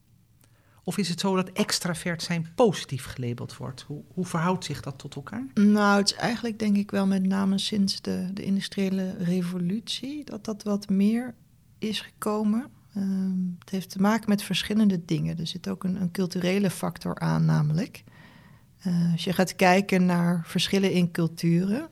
Of 0.88 0.98
is 0.98 1.08
het 1.08 1.20
zo 1.20 1.36
dat 1.36 1.52
extravert 1.52 2.22
zijn 2.22 2.48
positief 2.54 3.04
gelabeld 3.04 3.56
wordt? 3.56 3.82
Hoe, 3.82 4.02
hoe, 4.14 4.24
verhoudt 4.24 4.64
zich 4.64 4.80
dat 4.80 4.98
tot 4.98 5.14
elkaar? 5.14 5.46
Nou, 5.54 5.98
het 5.98 6.10
is 6.10 6.16
eigenlijk 6.16 6.58
denk 6.58 6.76
ik 6.76 6.90
wel 6.90 7.06
met 7.06 7.26
name 7.26 7.58
sinds 7.58 8.00
de, 8.00 8.30
de 8.32 8.42
industriële 8.42 9.14
revolutie 9.18 10.24
dat 10.24 10.44
dat 10.44 10.62
wat 10.62 10.88
meer 10.88 11.34
is 11.78 12.00
gekomen. 12.00 12.66
Um, 12.96 13.56
het 13.58 13.70
heeft 13.70 13.90
te 13.90 14.00
maken 14.00 14.28
met 14.28 14.42
verschillende 14.42 15.04
dingen. 15.04 15.38
Er 15.38 15.46
zit 15.46 15.68
ook 15.68 15.84
een, 15.84 16.00
een 16.00 16.10
culturele 16.10 16.70
factor 16.70 17.18
aan, 17.18 17.44
namelijk. 17.44 18.04
Uh, 18.86 19.12
als 19.12 19.24
je 19.24 19.32
gaat 19.32 19.56
kijken 19.56 20.06
naar 20.06 20.42
verschillen 20.44 20.92
in 20.92 21.10
culturen, 21.10 21.88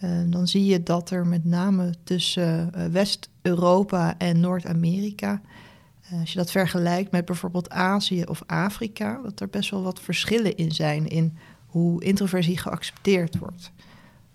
uh, 0.00 0.20
dan 0.26 0.48
zie 0.48 0.64
je 0.64 0.82
dat 0.82 1.10
er 1.10 1.26
met 1.26 1.44
name 1.44 1.94
tussen 2.04 2.70
uh, 2.76 2.86
West-Europa 2.86 4.18
en 4.18 4.40
Noord-Amerika 4.40 5.32
eh, 5.32 5.50
als 6.20 6.32
je 6.32 6.38
dat 6.38 6.50
vergelijkt 6.50 7.10
met 7.10 7.24
bijvoorbeeld 7.24 7.70
Azië 7.70 8.24
of 8.24 8.42
Afrika, 8.46 9.20
dat 9.22 9.40
er 9.40 9.48
best 9.48 9.70
wel 9.70 9.82
wat 9.82 10.00
verschillen 10.00 10.56
in 10.56 10.72
zijn 10.72 11.08
in 11.08 11.36
hoe 11.66 12.04
introversie 12.04 12.58
geaccepteerd 12.58 13.38
wordt. 13.38 13.72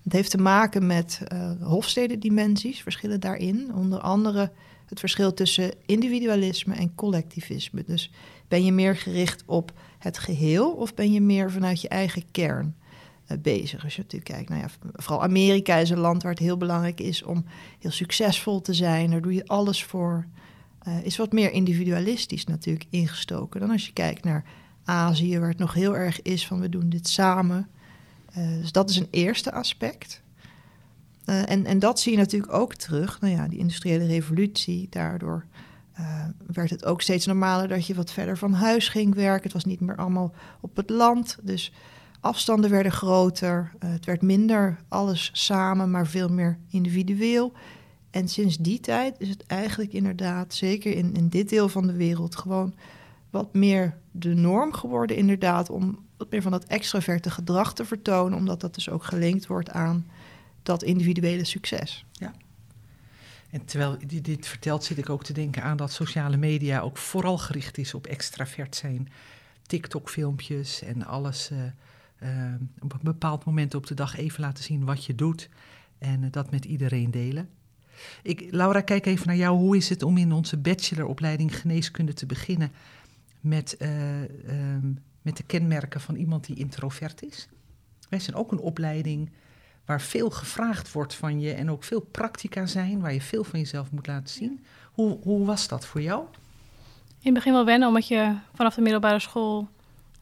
Het 0.03 0.13
heeft 0.13 0.31
te 0.31 0.37
maken 0.37 0.85
met 0.85 1.21
uh, 1.33 1.51
hofstedendimensies, 1.61 2.81
verschillen 2.81 3.19
daarin. 3.19 3.71
Onder 3.75 3.99
andere 3.99 4.51
het 4.85 4.99
verschil 4.99 5.33
tussen 5.33 5.73
individualisme 5.85 6.75
en 6.75 6.95
collectivisme. 6.95 7.83
Dus 7.83 8.11
ben 8.47 8.65
je 8.65 8.71
meer 8.71 8.95
gericht 8.95 9.43
op 9.45 9.71
het 9.99 10.17
geheel 10.17 10.71
of 10.71 10.93
ben 10.93 11.11
je 11.11 11.21
meer 11.21 11.51
vanuit 11.51 11.81
je 11.81 11.87
eigen 11.87 12.23
kern 12.31 12.75
uh, 13.27 13.37
bezig? 13.37 13.83
Als 13.83 13.95
je 13.95 14.01
natuurlijk 14.01 14.31
kijkt, 14.31 14.49
nou 14.49 14.61
ja, 14.61 14.69
vooral 14.93 15.23
Amerika 15.23 15.75
is 15.75 15.89
een 15.89 15.99
land 15.99 16.23
waar 16.23 16.31
het 16.31 16.41
heel 16.41 16.57
belangrijk 16.57 16.99
is 16.99 17.23
om 17.23 17.45
heel 17.79 17.91
succesvol 17.91 18.61
te 18.61 18.73
zijn. 18.73 19.11
Daar 19.11 19.21
doe 19.21 19.33
je 19.33 19.47
alles 19.47 19.83
voor. 19.83 20.25
Uh, 20.87 21.05
is 21.05 21.17
wat 21.17 21.31
meer 21.31 21.51
individualistisch 21.51 22.45
natuurlijk 22.45 22.85
ingestoken 22.89 23.59
dan 23.59 23.71
als 23.71 23.85
je 23.85 23.93
kijkt 23.93 24.23
naar 24.23 24.43
Azië, 24.83 25.39
waar 25.39 25.49
het 25.49 25.57
nog 25.57 25.73
heel 25.73 25.97
erg 25.97 26.21
is 26.21 26.47
van 26.47 26.59
we 26.59 26.69
doen 26.69 26.89
dit 26.89 27.07
samen. 27.07 27.67
Uh, 28.37 28.59
dus 28.61 28.71
dat 28.71 28.89
is 28.89 28.95
een 28.95 29.07
eerste 29.11 29.51
aspect. 29.51 30.21
Uh, 31.25 31.49
en, 31.49 31.65
en 31.65 31.79
dat 31.79 31.99
zie 31.99 32.11
je 32.11 32.17
natuurlijk 32.17 32.53
ook 32.53 32.75
terug. 32.75 33.21
Nou 33.21 33.33
ja, 33.33 33.47
die 33.47 33.59
industriële 33.59 34.05
revolutie, 34.05 34.87
daardoor 34.89 35.45
werd 36.47 36.69
het 36.69 36.85
ook 36.85 37.01
steeds 37.01 37.25
normaler 37.25 37.67
dat 37.67 37.87
je 37.87 37.95
wat 37.95 38.11
verder 38.11 38.37
van 38.37 38.53
huis 38.53 38.87
ging 38.87 39.15
werken. 39.15 39.43
Het 39.43 39.53
was 39.53 39.65
niet 39.65 39.79
meer 39.79 39.95
allemaal 39.95 40.33
op 40.61 40.75
het 40.75 40.89
land. 40.89 41.37
Dus 41.41 41.73
afstanden 42.19 42.69
werden 42.69 42.91
groter. 42.91 43.71
het 43.79 44.05
werd 44.05 44.21
minder 44.21 44.77
alles 44.87 45.29
samen, 45.33 45.91
maar 45.91 46.07
veel 46.07 46.29
meer 46.29 46.57
individueel. 46.69 47.53
En 48.11 48.27
sinds 48.27 48.57
die 48.57 48.79
tijd 48.79 49.15
is 49.19 49.29
het 49.29 49.45
eigenlijk 49.45 49.93
inderdaad, 49.93 50.53
zeker 50.53 50.95
in, 50.95 51.13
in 51.13 51.27
dit 51.27 51.49
deel 51.49 51.69
van 51.69 51.87
de 51.87 51.93
wereld, 51.93 52.35
gewoon 52.35 52.75
wat 53.29 53.53
meer 53.53 53.97
de 54.11 54.33
norm 54.33 54.73
geworden, 54.73 55.15
inderdaad, 55.15 55.69
om 55.69 55.99
wat 56.17 56.31
meer 56.31 56.41
van 56.41 56.51
dat 56.51 56.65
extraverte 56.65 57.29
gedrag 57.29 57.73
te 57.73 57.85
vertonen, 57.85 58.37
omdat 58.37 58.61
dat 58.61 58.75
dus 58.75 58.89
ook 58.89 59.03
gelinkt 59.03 59.47
wordt 59.47 59.69
aan 59.69 60.07
dat 60.63 60.83
individuele 60.83 61.45
succes. 61.45 62.05
Ja. 62.11 62.33
En 63.49 63.65
terwijl 63.65 63.97
dit 64.07 64.47
vertelt, 64.47 64.83
zit 64.83 64.97
ik 64.97 65.09
ook 65.09 65.23
te 65.23 65.33
denken 65.33 65.63
aan 65.63 65.77
dat 65.77 65.91
sociale 65.91 66.37
media 66.37 66.79
ook 66.79 66.97
vooral 66.97 67.37
gericht 67.37 67.77
is 67.77 67.93
op 67.93 68.07
extravert 68.07 68.75
zijn. 68.75 69.09
TikTok-filmpjes 69.61 70.81
en 70.81 71.05
alles 71.05 71.49
uh, 71.51 71.59
uh, 72.23 72.53
op 72.79 72.93
een 72.93 72.99
bepaald 73.01 73.45
moment 73.45 73.75
op 73.75 73.87
de 73.87 73.93
dag 73.93 74.17
even 74.17 74.41
laten 74.41 74.63
zien 74.63 74.85
wat 74.85 75.05
je 75.05 75.15
doet 75.15 75.49
en 75.97 76.23
uh, 76.23 76.31
dat 76.31 76.51
met 76.51 76.65
iedereen 76.65 77.11
delen. 77.11 77.49
Ik, 78.23 78.47
Laura, 78.51 78.81
kijk 78.81 79.05
even 79.05 79.27
naar 79.27 79.35
jou. 79.35 79.57
Hoe 79.57 79.77
is 79.77 79.89
het 79.89 80.03
om 80.03 80.17
in 80.17 80.31
onze 80.31 80.57
bacheloropleiding 80.57 81.59
geneeskunde 81.59 82.13
te 82.13 82.25
beginnen 82.25 82.71
met, 83.39 83.77
ehm, 83.77 84.91
met 85.21 85.37
de 85.37 85.43
kenmerken 85.43 86.01
van 86.01 86.15
iemand 86.15 86.45
die 86.45 86.55
introvert 86.55 87.23
is? 87.23 87.47
Wij 88.09 88.19
zijn 88.19 88.35
ook 88.35 88.51
een 88.51 88.59
opleiding 88.59 89.29
waar 89.85 90.01
veel 90.01 90.29
gevraagd 90.29 90.91
wordt 90.91 91.15
van 91.15 91.39
je 91.39 91.53
en 91.53 91.71
ook 91.71 91.83
veel 91.83 91.99
practica 92.01 92.65
zijn, 92.65 92.99
waar 92.99 93.13
je 93.13 93.21
veel 93.21 93.43
van 93.43 93.59
jezelf 93.59 93.91
moet 93.91 94.07
laten 94.07 94.29
zien. 94.29 94.65
Hoe, 94.91 95.17
hoe 95.23 95.45
was 95.45 95.67
dat 95.67 95.85
voor 95.85 96.01
jou? 96.01 96.25
In 97.07 97.27
het 97.27 97.33
begin 97.33 97.53
wel 97.53 97.65
wennen, 97.65 97.87
omdat 97.87 98.07
je 98.07 98.35
vanaf 98.53 98.75
de 98.75 98.81
middelbare 98.81 99.19
school 99.19 99.69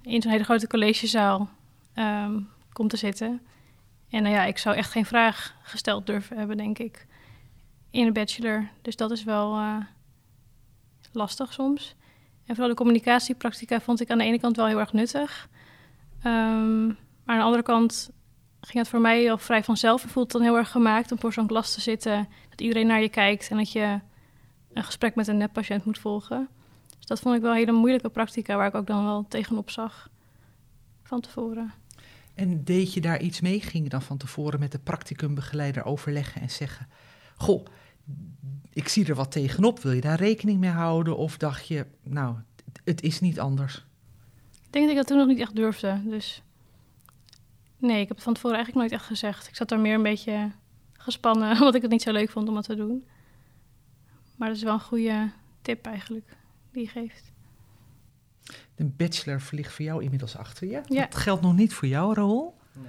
in 0.01 0.21
zo'n 0.21 0.31
hele 0.31 0.43
grote 0.43 0.67
collegezaal 0.67 1.49
um, 1.95 2.49
komt 2.73 2.89
te 2.89 2.97
zitten. 2.97 3.41
En 4.09 4.23
nou 4.23 4.35
ja, 4.35 4.45
ik 4.45 4.57
zou 4.57 4.75
echt 4.75 4.91
geen 4.91 5.05
vraag 5.05 5.55
gesteld 5.63 6.05
durven 6.05 6.37
hebben, 6.37 6.57
denk 6.57 6.79
ik, 6.79 7.05
in 7.91 8.07
een 8.07 8.13
bachelor. 8.13 8.69
Dus 8.81 8.95
dat 8.95 9.11
is 9.11 9.23
wel 9.23 9.57
uh, 9.57 9.77
lastig 11.11 11.53
soms. 11.53 11.95
En 12.45 12.55
vooral 12.55 12.69
de 12.69 12.75
communicatiepractica 12.75 13.79
vond 13.79 14.01
ik 14.01 14.09
aan 14.09 14.17
de 14.17 14.23
ene 14.23 14.39
kant 14.39 14.55
wel 14.55 14.67
heel 14.67 14.79
erg 14.79 14.93
nuttig. 14.93 15.49
Um, 16.23 16.85
maar 16.87 17.35
aan 17.35 17.37
de 17.37 17.43
andere 17.43 17.63
kant 17.63 18.11
ging 18.61 18.77
het 18.77 18.87
voor 18.87 19.01
mij 19.01 19.31
al 19.31 19.37
vrij 19.37 19.63
vanzelf. 19.63 20.03
En 20.03 20.09
voelt 20.09 20.33
het 20.33 20.41
dan 20.41 20.51
heel 20.51 20.57
erg 20.57 20.71
gemaakt 20.71 21.11
om 21.11 21.19
voor 21.19 21.33
zo'n 21.33 21.47
klas 21.47 21.73
te 21.73 21.81
zitten. 21.81 22.27
Dat 22.49 22.61
iedereen 22.61 22.87
naar 22.87 23.01
je 23.01 23.09
kijkt 23.09 23.49
en 23.49 23.57
dat 23.57 23.71
je 23.71 23.99
een 24.73 24.83
gesprek 24.83 25.15
met 25.15 25.27
een 25.27 25.37
neppatiënt 25.37 25.85
moet 25.85 25.99
volgen. 25.99 26.47
Dus 26.97 27.05
dat 27.05 27.19
vond 27.19 27.35
ik 27.35 27.41
wel 27.41 27.53
hele 27.53 27.71
moeilijke 27.71 28.09
practica, 28.09 28.55
waar 28.55 28.67
ik 28.67 28.75
ook 28.75 28.87
dan 28.87 29.03
wel 29.03 29.25
tegenop 29.27 29.69
zag 29.69 30.09
van 31.03 31.21
tevoren. 31.21 31.73
En 32.33 32.63
deed 32.63 32.93
je 32.93 33.01
daar 33.01 33.21
iets 33.21 33.41
mee? 33.41 33.61
Ging 33.61 33.83
je 33.83 33.89
dan 33.89 34.01
van 34.01 34.17
tevoren 34.17 34.59
met 34.59 34.71
de 34.71 34.79
practicumbegeleider 34.79 35.85
overleggen 35.85 36.41
en 36.41 36.49
zeggen: 36.49 36.87
Goh, 37.39 37.65
ik 38.73 38.87
zie 38.87 39.07
er 39.07 39.15
wat 39.15 39.31
tegenop, 39.31 39.79
wil 39.79 39.91
je 39.91 40.01
daar 40.01 40.19
rekening 40.19 40.59
mee 40.59 40.69
houden? 40.69 41.17
Of 41.17 41.37
dacht 41.37 41.67
je, 41.67 41.85
nou, 42.03 42.35
het 42.83 43.01
is 43.01 43.19
niet 43.19 43.39
anders? 43.39 43.85
Ik 44.51 44.75
denk 44.75 44.83
dat 44.85 44.91
ik 44.91 44.97
dat 44.97 45.07
toen 45.07 45.17
nog 45.17 45.27
niet 45.27 45.39
echt 45.39 45.55
durfde. 45.55 46.01
Dus 46.05 46.43
Nee, 47.79 48.01
ik 48.01 48.07
heb 48.07 48.15
het 48.15 48.25
van 48.25 48.33
tevoren 48.33 48.57
eigenlijk 48.57 48.87
nooit 48.87 49.01
echt 49.01 49.09
gezegd. 49.09 49.47
Ik 49.47 49.55
zat 49.55 49.71
er 49.71 49.79
meer 49.79 49.93
een 49.93 50.03
beetje 50.03 50.51
gespannen, 50.93 51.51
omdat 51.59 51.75
ik 51.75 51.81
het 51.81 51.91
niet 51.91 52.01
zo 52.01 52.11
leuk 52.11 52.29
vond 52.29 52.49
om 52.49 52.55
het 52.55 52.65
te 52.65 52.75
doen. 52.75 53.07
Maar 54.35 54.47
dat 54.47 54.57
is 54.57 54.63
wel 54.63 54.73
een 54.73 54.79
goede 54.79 55.31
tip 55.61 55.85
eigenlijk, 55.85 56.37
die 56.71 56.83
je 56.83 56.89
geeft. 56.89 57.31
De 58.75 58.85
bachelor 58.85 59.47
ligt 59.51 59.73
voor 59.73 59.85
jou 59.85 60.03
inmiddels 60.03 60.37
achter 60.37 60.67
je. 60.67 60.81
Ja. 60.85 61.01
Dat 61.01 61.15
geldt 61.15 61.41
nog 61.41 61.55
niet 61.55 61.73
voor 61.73 61.87
jou, 61.87 62.13
Raoul. 62.13 62.57
Nee. 62.73 62.85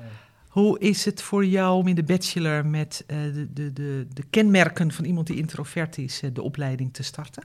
Hoe 0.50 0.78
is 0.78 1.04
het 1.04 1.22
voor 1.22 1.44
jou 1.44 1.76
om 1.76 1.86
in 1.86 1.94
de 1.94 2.02
bachelor 2.02 2.66
met 2.66 3.04
uh, 3.06 3.34
de, 3.34 3.52
de, 3.52 3.72
de, 3.72 4.06
de, 4.12 4.22
kenmerken 4.30 4.92
van 4.92 5.04
iemand 5.04 5.26
die 5.26 5.36
introvert 5.36 5.98
is, 5.98 6.22
uh, 6.22 6.30
de 6.32 6.42
opleiding 6.42 6.94
te 6.94 7.02
starten? 7.02 7.42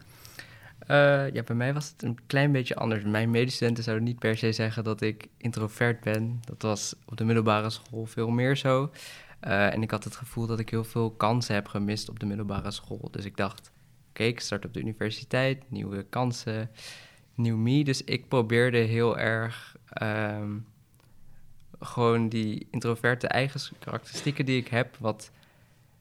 Uh, 0.82 1.34
ja, 1.34 1.44
bij 1.44 1.56
mij 1.56 1.74
was 1.74 1.90
het 1.90 2.04
een 2.04 2.18
klein 2.28 2.52
beetje 2.52 2.76
anders. 2.76 3.04
Mijn 3.04 3.32
medestudenten 3.32 3.84
zouden 3.84 4.06
niet 4.06 4.20
per 4.20 4.38
se 4.38 4.52
zeggen 4.52 4.84
dat 4.84 5.02
ik 5.02 5.28
introvert 5.38 6.00
ben. 6.00 6.40
Dat 6.46 6.62
was 6.62 6.96
op 7.06 7.18
de 7.18 7.24
middelbare 7.24 7.70
school 7.70 8.06
veel 8.06 8.30
meer 8.30 8.58
zo. 8.58 8.92
En 9.40 9.82
ik 9.82 9.92
had 9.92 10.04
het 10.04 10.16
gevoel 10.16 10.48
dat 10.48 10.60
ik 10.60 10.70
heel 10.70 10.84
veel 10.84 11.12
kansen 11.12 11.56
heb 11.56 11.68
gemist 11.68 12.10
op 12.10 12.20
de 12.20 12.26
middelbare 12.26 12.72
school. 12.72 13.08
Dus 13.12 13.26
ik 13.26 13.38
dacht, 13.38 13.72
oké, 14.10 14.24
ik 14.24 14.40
start 14.40 14.66
op 14.66 14.74
de 14.74 14.80
universiteit, 14.80 15.72
nieuwe 15.72 16.04
kansen, 16.04 16.70
nieuw 17.36 17.58
me. 17.58 17.84
Dus 17.84 18.04
ik 18.04 18.28
probeerde 18.28 18.78
heel 18.78 19.18
erg 19.18 19.76
um, 20.02 20.66
gewoon 21.86 22.30
die 22.30 22.68
introverte 22.72 23.28
eigen 23.28 23.60
karakteristieken 23.80 24.46
die 24.46 24.60
ik 24.60 24.68
heb, 24.68 24.98
wat 25.00 25.32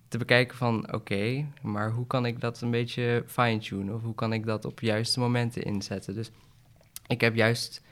te 0.09 0.19
bekijken 0.19 0.57
van 0.57 0.93
oké, 0.93 1.47
maar 1.63 1.91
hoe 1.91 2.07
kan 2.07 2.27
ik 2.27 2.41
dat 2.41 2.61
een 2.61 2.71
beetje 2.71 3.25
fine-tunen? 3.27 3.95
Of 3.95 4.03
hoe 4.03 4.15
kan 4.15 4.33
ik 4.33 4.47
dat 4.47 4.65
op 4.65 4.81
juiste 4.81 5.21
momenten 5.21 5.63
inzetten? 5.63 6.15
Dus 6.15 6.31
ik 7.07 7.21
heb 7.21 7.35
juist, 7.35 7.83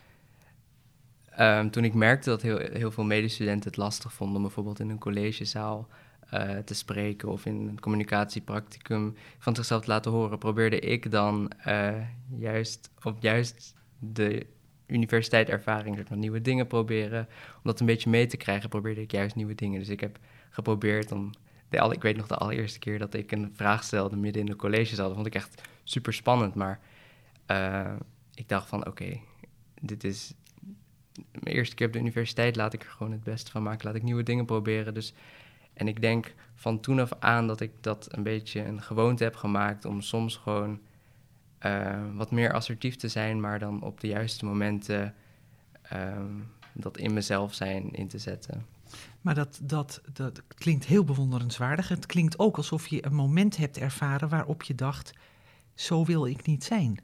um, 1.40 1.70
toen 1.70 1.84
ik 1.84 1.94
merkte 1.94 2.30
dat 2.30 2.42
heel, 2.42 2.58
heel 2.58 2.90
veel 2.90 3.04
medestudenten 3.04 3.70
het 3.70 3.78
lastig 3.78 4.12
vonden 4.12 4.36
om 4.36 4.42
bijvoorbeeld 4.42 4.80
in 4.80 4.90
een 4.90 4.98
collegezaal 4.98 5.88
uh, 6.34 6.58
te 6.58 6.74
spreken 6.74 7.28
of 7.28 7.46
in 7.46 7.68
een 7.68 7.80
communicatiepracticum 7.80 9.16
van 9.38 9.54
zichzelf 9.54 9.82
te 9.82 9.88
laten 9.88 10.10
horen, 10.10 10.38
probeerde 10.38 10.78
ik 10.78 11.10
dan 11.10 11.52
uh, 11.66 11.94
juist 12.38 12.90
op 13.02 13.16
juist 13.20 13.74
de 13.98 14.46
universiteit 14.92 15.48
ervaring, 15.48 15.96
soort 15.96 16.08
van 16.08 16.18
nieuwe 16.18 16.40
dingen 16.40 16.66
proberen. 16.66 17.28
Om 17.54 17.62
dat 17.62 17.80
een 17.80 17.86
beetje 17.86 18.10
mee 18.10 18.26
te 18.26 18.36
krijgen, 18.36 18.68
probeerde 18.68 19.00
ik 19.00 19.10
juist 19.10 19.34
nieuwe 19.34 19.54
dingen. 19.54 19.78
Dus 19.78 19.88
ik 19.88 20.00
heb 20.00 20.18
geprobeerd 20.50 21.12
om 21.12 21.30
de, 21.68 21.94
ik 21.94 22.02
weet 22.02 22.16
nog 22.16 22.26
de 22.26 22.36
allereerste 22.36 22.78
keer 22.78 22.98
dat 22.98 23.14
ik 23.14 23.32
een 23.32 23.52
vraag 23.54 23.84
stelde 23.84 24.16
midden 24.16 24.40
in 24.40 24.46
de 24.46 24.56
collegezaal. 24.56 25.06
Dat 25.06 25.14
vond 25.14 25.26
ik 25.26 25.34
echt 25.34 25.62
super 25.84 26.12
spannend. 26.12 26.54
Maar 26.54 26.80
uh, 27.50 27.94
ik 28.34 28.48
dacht 28.48 28.68
van 28.68 28.86
oké, 28.86 29.20
dit 29.80 30.04
is 30.04 30.34
mijn 31.32 31.56
eerste 31.56 31.74
keer 31.74 31.86
op 31.86 31.92
de 31.92 31.98
universiteit. 31.98 32.56
Laat 32.56 32.72
ik 32.72 32.82
er 32.82 32.90
gewoon 32.90 33.12
het 33.12 33.22
beste 33.22 33.50
van 33.50 33.62
maken. 33.62 33.86
Laat 33.86 33.94
ik 33.94 34.02
nieuwe 34.02 34.22
dingen 34.22 34.44
proberen. 34.44 34.94
Dus, 34.94 35.14
en 35.74 35.88
ik 35.88 36.00
denk 36.00 36.34
van 36.54 36.80
toen 36.80 37.00
af 37.00 37.12
aan 37.18 37.46
dat 37.46 37.60
ik 37.60 37.70
dat 37.80 38.08
een 38.10 38.22
beetje 38.22 38.64
een 38.64 38.82
gewoonte 38.82 39.24
heb 39.24 39.36
gemaakt 39.36 39.84
om 39.84 40.00
soms 40.00 40.36
gewoon 40.36 40.80
uh, 41.66 42.00
wat 42.14 42.30
meer 42.30 42.52
assertief 42.52 42.96
te 42.96 43.08
zijn, 43.08 43.40
maar 43.40 43.58
dan 43.58 43.82
op 43.82 44.00
de 44.00 44.06
juiste 44.06 44.44
momenten 44.44 45.14
uh, 45.92 46.16
dat 46.72 46.98
in 46.98 47.12
mezelf 47.12 47.54
zijn 47.54 47.90
in 47.90 48.08
te 48.08 48.18
zetten. 48.18 48.66
Maar 49.20 49.34
dat, 49.34 49.60
dat, 49.62 50.00
dat 50.12 50.42
klinkt 50.48 50.84
heel 50.84 51.04
bewonderenswaardig. 51.04 51.88
Het 51.88 52.06
klinkt 52.06 52.38
ook 52.38 52.56
alsof 52.56 52.86
je 52.86 53.06
een 53.06 53.14
moment 53.14 53.56
hebt 53.56 53.78
ervaren 53.78 54.28
waarop 54.28 54.62
je 54.62 54.74
dacht: 54.74 55.12
zo 55.74 56.04
wil 56.04 56.26
ik 56.26 56.46
niet 56.46 56.64
zijn. 56.64 57.00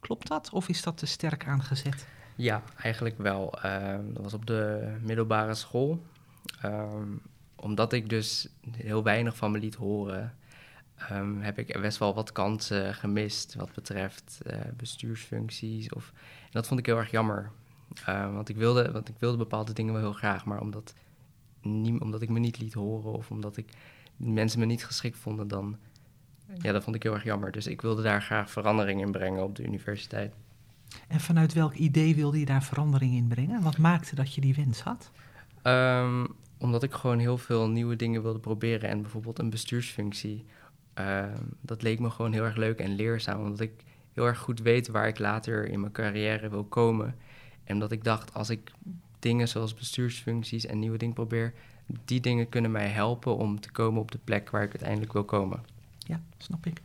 Klopt 0.00 0.28
dat 0.28 0.50
of 0.50 0.68
is 0.68 0.82
dat 0.82 0.98
te 0.98 1.06
sterk 1.06 1.46
aangezet? 1.46 2.06
Ja, 2.36 2.62
eigenlijk 2.76 3.18
wel. 3.18 3.58
Uh, 3.64 3.96
dat 4.12 4.22
was 4.22 4.34
op 4.34 4.46
de 4.46 4.92
middelbare 5.02 5.54
school. 5.54 6.02
Um, 6.64 7.22
omdat 7.56 7.92
ik 7.92 8.08
dus 8.08 8.48
heel 8.70 9.02
weinig 9.02 9.36
van 9.36 9.50
me 9.50 9.58
liet 9.58 9.74
horen, 9.74 10.34
um, 11.10 11.40
heb 11.40 11.58
ik 11.58 11.80
best 11.80 11.98
wel 11.98 12.14
wat 12.14 12.32
kansen 12.32 12.94
gemist 12.94 13.54
wat 13.54 13.72
betreft 13.72 14.40
uh, 14.46 14.58
bestuursfuncties. 14.76 15.92
Of, 15.92 16.12
en 16.42 16.50
dat 16.50 16.66
vond 16.66 16.80
ik 16.80 16.86
heel 16.86 16.98
erg 16.98 17.10
jammer. 17.10 17.50
Uh, 18.08 18.34
want, 18.34 18.48
ik 18.48 18.56
wilde, 18.56 18.92
want 18.92 19.08
ik 19.08 19.14
wilde 19.18 19.36
bepaalde 19.36 19.72
dingen 19.72 19.92
wel 19.92 20.02
heel 20.02 20.12
graag, 20.12 20.44
maar 20.44 20.60
omdat 20.60 20.94
niet, 21.62 22.00
omdat 22.00 22.22
ik 22.22 22.28
me 22.28 22.38
niet 22.38 22.58
liet 22.58 22.74
horen 22.74 23.12
of 23.12 23.30
omdat 23.30 23.56
ik 23.56 23.72
mensen 24.16 24.60
me 24.60 24.66
niet 24.66 24.84
geschikt 24.84 25.18
vonden, 25.18 25.48
dan 25.48 25.78
ja, 26.58 26.72
dat 26.72 26.84
vond 26.84 26.96
ik 26.96 27.02
heel 27.02 27.14
erg 27.14 27.24
jammer. 27.24 27.52
Dus 27.52 27.66
ik 27.66 27.80
wilde 27.80 28.02
daar 28.02 28.22
graag 28.22 28.50
verandering 28.50 29.00
in 29.00 29.10
brengen 29.10 29.42
op 29.42 29.56
de 29.56 29.64
universiteit. 29.64 30.34
En 31.08 31.20
vanuit 31.20 31.52
welk 31.52 31.74
idee 31.74 32.14
wilde 32.14 32.38
je 32.38 32.46
daar 32.46 32.62
verandering 32.62 33.14
in 33.14 33.28
brengen? 33.28 33.62
Wat 33.62 33.78
maakte 33.78 34.14
dat 34.14 34.34
je 34.34 34.40
die 34.40 34.54
wens 34.54 34.80
had? 34.80 35.10
Um, 35.62 36.34
omdat 36.58 36.82
ik 36.82 36.92
gewoon 36.92 37.18
heel 37.18 37.38
veel 37.38 37.68
nieuwe 37.68 37.96
dingen 37.96 38.22
wilde 38.22 38.38
proberen. 38.38 38.88
En 38.88 39.02
bijvoorbeeld 39.02 39.38
een 39.38 39.50
bestuursfunctie. 39.50 40.44
Uh, 40.98 41.24
dat 41.60 41.82
leek 41.82 41.98
me 41.98 42.10
gewoon 42.10 42.32
heel 42.32 42.44
erg 42.44 42.56
leuk 42.56 42.78
en 42.78 42.94
leerzaam. 42.94 43.40
Omdat 43.40 43.60
ik 43.60 43.72
heel 44.12 44.26
erg 44.26 44.38
goed 44.38 44.60
weet 44.60 44.88
waar 44.88 45.08
ik 45.08 45.18
later 45.18 45.68
in 45.68 45.80
mijn 45.80 45.92
carrière 45.92 46.48
wil 46.48 46.64
komen. 46.64 47.14
En 47.64 47.74
omdat 47.74 47.92
ik 47.92 48.04
dacht, 48.04 48.34
als 48.34 48.50
ik 48.50 48.72
dingen 49.18 49.48
zoals 49.48 49.74
bestuursfuncties 49.74 50.66
en 50.66 50.78
nieuwe 50.78 50.98
dingen 50.98 51.14
probeer, 51.14 51.52
die 52.04 52.20
dingen 52.20 52.48
kunnen 52.48 52.70
mij 52.70 52.88
helpen 52.88 53.36
om 53.36 53.60
te 53.60 53.70
komen 53.70 54.00
op 54.00 54.10
de 54.10 54.18
plek 54.24 54.50
waar 54.50 54.62
ik 54.62 54.70
uiteindelijk 54.70 55.12
wil 55.12 55.24
komen. 55.24 55.60
Ja, 55.98 56.20
snap 56.38 56.66
ik. 56.66 56.82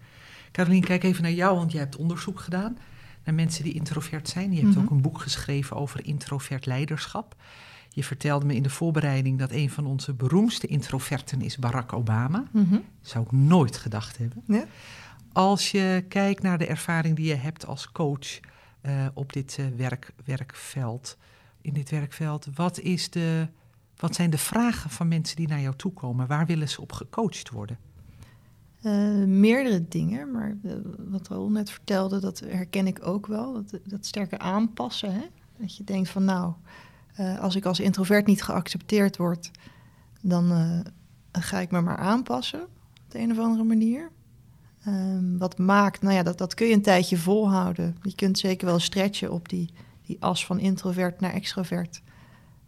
Caroline, 0.51 0.85
kijk 0.85 1.03
even 1.03 1.23
naar 1.23 1.31
jou, 1.31 1.57
want 1.57 1.71
jij 1.71 1.81
hebt 1.81 1.95
onderzoek 1.95 2.39
gedaan 2.39 2.77
naar 3.23 3.35
mensen 3.35 3.63
die 3.63 3.73
introvert 3.73 4.29
zijn. 4.29 4.49
Je 4.49 4.55
hebt 4.55 4.67
mm 4.67 4.73
-hmm. 4.73 4.83
ook 4.83 4.89
een 4.89 5.01
boek 5.01 5.19
geschreven 5.19 5.75
over 5.75 6.05
introvert 6.05 6.65
leiderschap. 6.65 7.35
Je 7.95 8.03
vertelde 8.03 8.45
me 8.45 8.55
in 8.55 8.63
de 8.63 8.69
voorbereiding 8.69 9.39
dat 9.39 9.51
een 9.51 9.69
van 9.69 9.85
onze 9.85 10.13
beroemdste 10.13 10.67
introverten 10.67 11.41
is 11.41 11.57
Barack 11.57 11.93
Obama. 11.93 12.43
Mm 12.51 12.67
-hmm. 12.69 12.83
Zou 13.01 13.25
ik 13.25 13.31
nooit 13.31 13.77
gedacht 13.77 14.17
hebben. 14.17 14.43
Ja. 14.47 14.65
Als 15.31 15.71
je 15.71 16.05
kijkt 16.07 16.41
naar 16.41 16.57
de 16.57 16.67
ervaring 16.67 17.15
die 17.15 17.25
je 17.25 17.35
hebt 17.35 17.65
als 17.65 17.91
coach 17.91 18.39
uh, 18.85 19.05
op 19.13 19.33
dit 19.33 19.57
uh, 19.59 19.65
werk, 19.77 20.13
werkveld, 20.25 21.17
in 21.61 21.73
dit 21.73 21.89
werkveld, 21.89 22.47
wat, 22.55 22.79
is 22.79 23.09
de, 23.09 23.47
wat 23.97 24.15
zijn 24.15 24.29
de 24.29 24.37
vragen 24.37 24.89
van 24.89 25.07
mensen 25.07 25.35
die 25.35 25.47
naar 25.47 25.61
jou 25.61 25.75
toe 25.75 25.93
komen? 25.93 26.27
Waar 26.27 26.45
willen 26.45 26.69
ze 26.69 26.81
op 26.81 26.91
gecoacht 26.91 27.49
worden? 27.49 27.77
Uh, 28.81 29.25
meerdere 29.25 29.87
dingen, 29.87 30.31
maar 30.31 30.57
wat 30.97 31.27
Raoul 31.27 31.51
net 31.51 31.69
vertelde, 31.69 32.19
dat 32.19 32.39
herken 32.39 32.87
ik 32.87 33.07
ook 33.07 33.27
wel. 33.27 33.53
Dat, 33.53 33.79
dat 33.83 34.05
sterke 34.05 34.39
aanpassen. 34.39 35.13
Hè? 35.13 35.25
Dat 35.57 35.77
je 35.77 35.83
denkt 35.83 36.09
van 36.09 36.23
nou, 36.23 36.53
Uh, 37.19 37.39
als 37.39 37.55
ik 37.55 37.65
als 37.65 37.79
introvert 37.79 38.27
niet 38.27 38.43
geaccepteerd 38.43 39.17
word, 39.17 39.51
dan 40.21 40.51
uh, 40.51 40.79
ga 41.31 41.59
ik 41.59 41.71
me 41.71 41.81
maar 41.81 41.97
aanpassen 41.97 42.63
op 42.63 43.11
de 43.11 43.19
een 43.19 43.31
of 43.31 43.39
andere 43.39 43.63
manier. 43.63 44.11
Um, 44.87 45.37
wat 45.37 45.57
maakt, 45.57 46.01
nou 46.01 46.15
ja, 46.15 46.23
dat, 46.23 46.37
dat 46.37 46.53
kun 46.53 46.67
je 46.67 46.73
een 46.73 46.81
tijdje 46.81 47.17
volhouden. 47.17 47.97
Je 48.01 48.15
kunt 48.15 48.37
zeker 48.37 48.67
wel 48.67 48.79
stretchen 48.79 49.31
op 49.31 49.49
die, 49.49 49.69
die 50.05 50.17
as 50.19 50.45
van 50.45 50.59
introvert 50.59 51.19
naar 51.19 51.33
extrovert. 51.33 52.01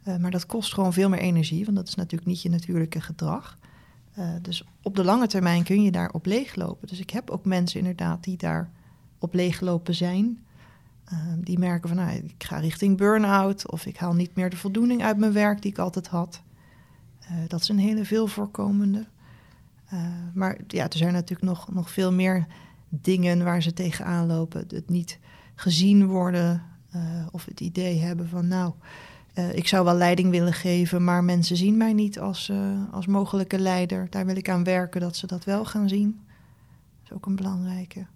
Uh, 0.04 0.16
maar 0.16 0.30
dat 0.30 0.46
kost 0.46 0.74
gewoon 0.74 0.92
veel 0.92 1.08
meer 1.08 1.18
energie, 1.18 1.64
want 1.64 1.76
dat 1.76 1.88
is 1.88 1.94
natuurlijk 1.94 2.30
niet 2.30 2.42
je 2.42 2.50
natuurlijke 2.50 3.00
gedrag. 3.00 3.58
Dus 4.42 4.64
op 4.82 4.96
de 4.96 5.04
lange 5.04 5.26
termijn 5.26 5.64
kun 5.64 5.82
je 5.82 5.90
daar 5.90 6.10
op 6.10 6.26
leeglopen. 6.26 6.88
Dus 6.88 7.00
ik 7.00 7.10
heb 7.10 7.30
ook 7.30 7.44
mensen 7.44 7.78
inderdaad 7.78 8.24
die 8.24 8.36
daar 8.36 8.70
op 9.18 9.34
leeglopen 9.34 9.94
zijn. 9.94 10.45
Uh, 11.12 11.18
die 11.38 11.58
merken 11.58 11.88
van, 11.88 11.98
nou, 11.98 12.10
ik 12.16 12.44
ga 12.44 12.58
richting 12.58 12.96
burn-out 12.96 13.70
of 13.70 13.86
ik 13.86 13.96
haal 13.96 14.14
niet 14.14 14.34
meer 14.34 14.50
de 14.50 14.56
voldoening 14.56 15.02
uit 15.02 15.16
mijn 15.16 15.32
werk 15.32 15.62
die 15.62 15.70
ik 15.70 15.78
altijd 15.78 16.06
had. 16.06 16.42
dat 17.48 17.60
is 17.60 17.68
een 17.68 17.78
hele 17.78 18.04
veel 18.04 18.26
voorkomende. 18.26 19.06
Uh, 19.92 20.00
maar 20.34 20.58
ja, 20.66 20.84
er 20.84 20.96
zijn 20.96 21.12
natuurlijk 21.12 21.48
nog, 21.48 21.72
nog 21.72 21.90
veel 21.90 22.12
meer 22.12 22.46
dingen 22.88 23.44
waar 23.44 23.62
ze 23.62 23.72
tegenaan 23.72 24.26
lopen. 24.26 24.64
Het 24.68 24.88
niet 24.88 25.18
gezien 25.54 26.06
worden 26.06 26.62
uh, 26.94 27.26
of 27.30 27.44
het 27.44 27.60
idee 27.60 27.98
hebben 27.98 28.28
van 28.28 28.48
nou, 28.48 28.72
ik 29.52 29.68
zou 29.68 29.84
wel 29.84 29.94
leiding 29.94 30.30
willen 30.30 30.52
geven, 30.52 31.04
maar 31.04 31.24
mensen 31.24 31.56
zien 31.56 31.76
mij 31.76 31.92
niet 31.92 32.18
als, 32.18 32.52
als 32.90 33.06
mogelijke 33.06 33.58
leider. 33.58 34.06
Daar 34.10 34.26
wil 34.26 34.36
ik 34.36 34.48
aan 34.48 34.64
werken 34.64 35.00
dat 35.00 35.16
ze 35.16 35.26
dat 35.26 35.44
wel 35.44 35.64
gaan 35.64 35.88
zien. 35.88 36.20
Dat 37.02 37.04
is 37.04 37.12
ook 37.12 37.26
een 37.26 37.36
belangrijke. 37.36 38.06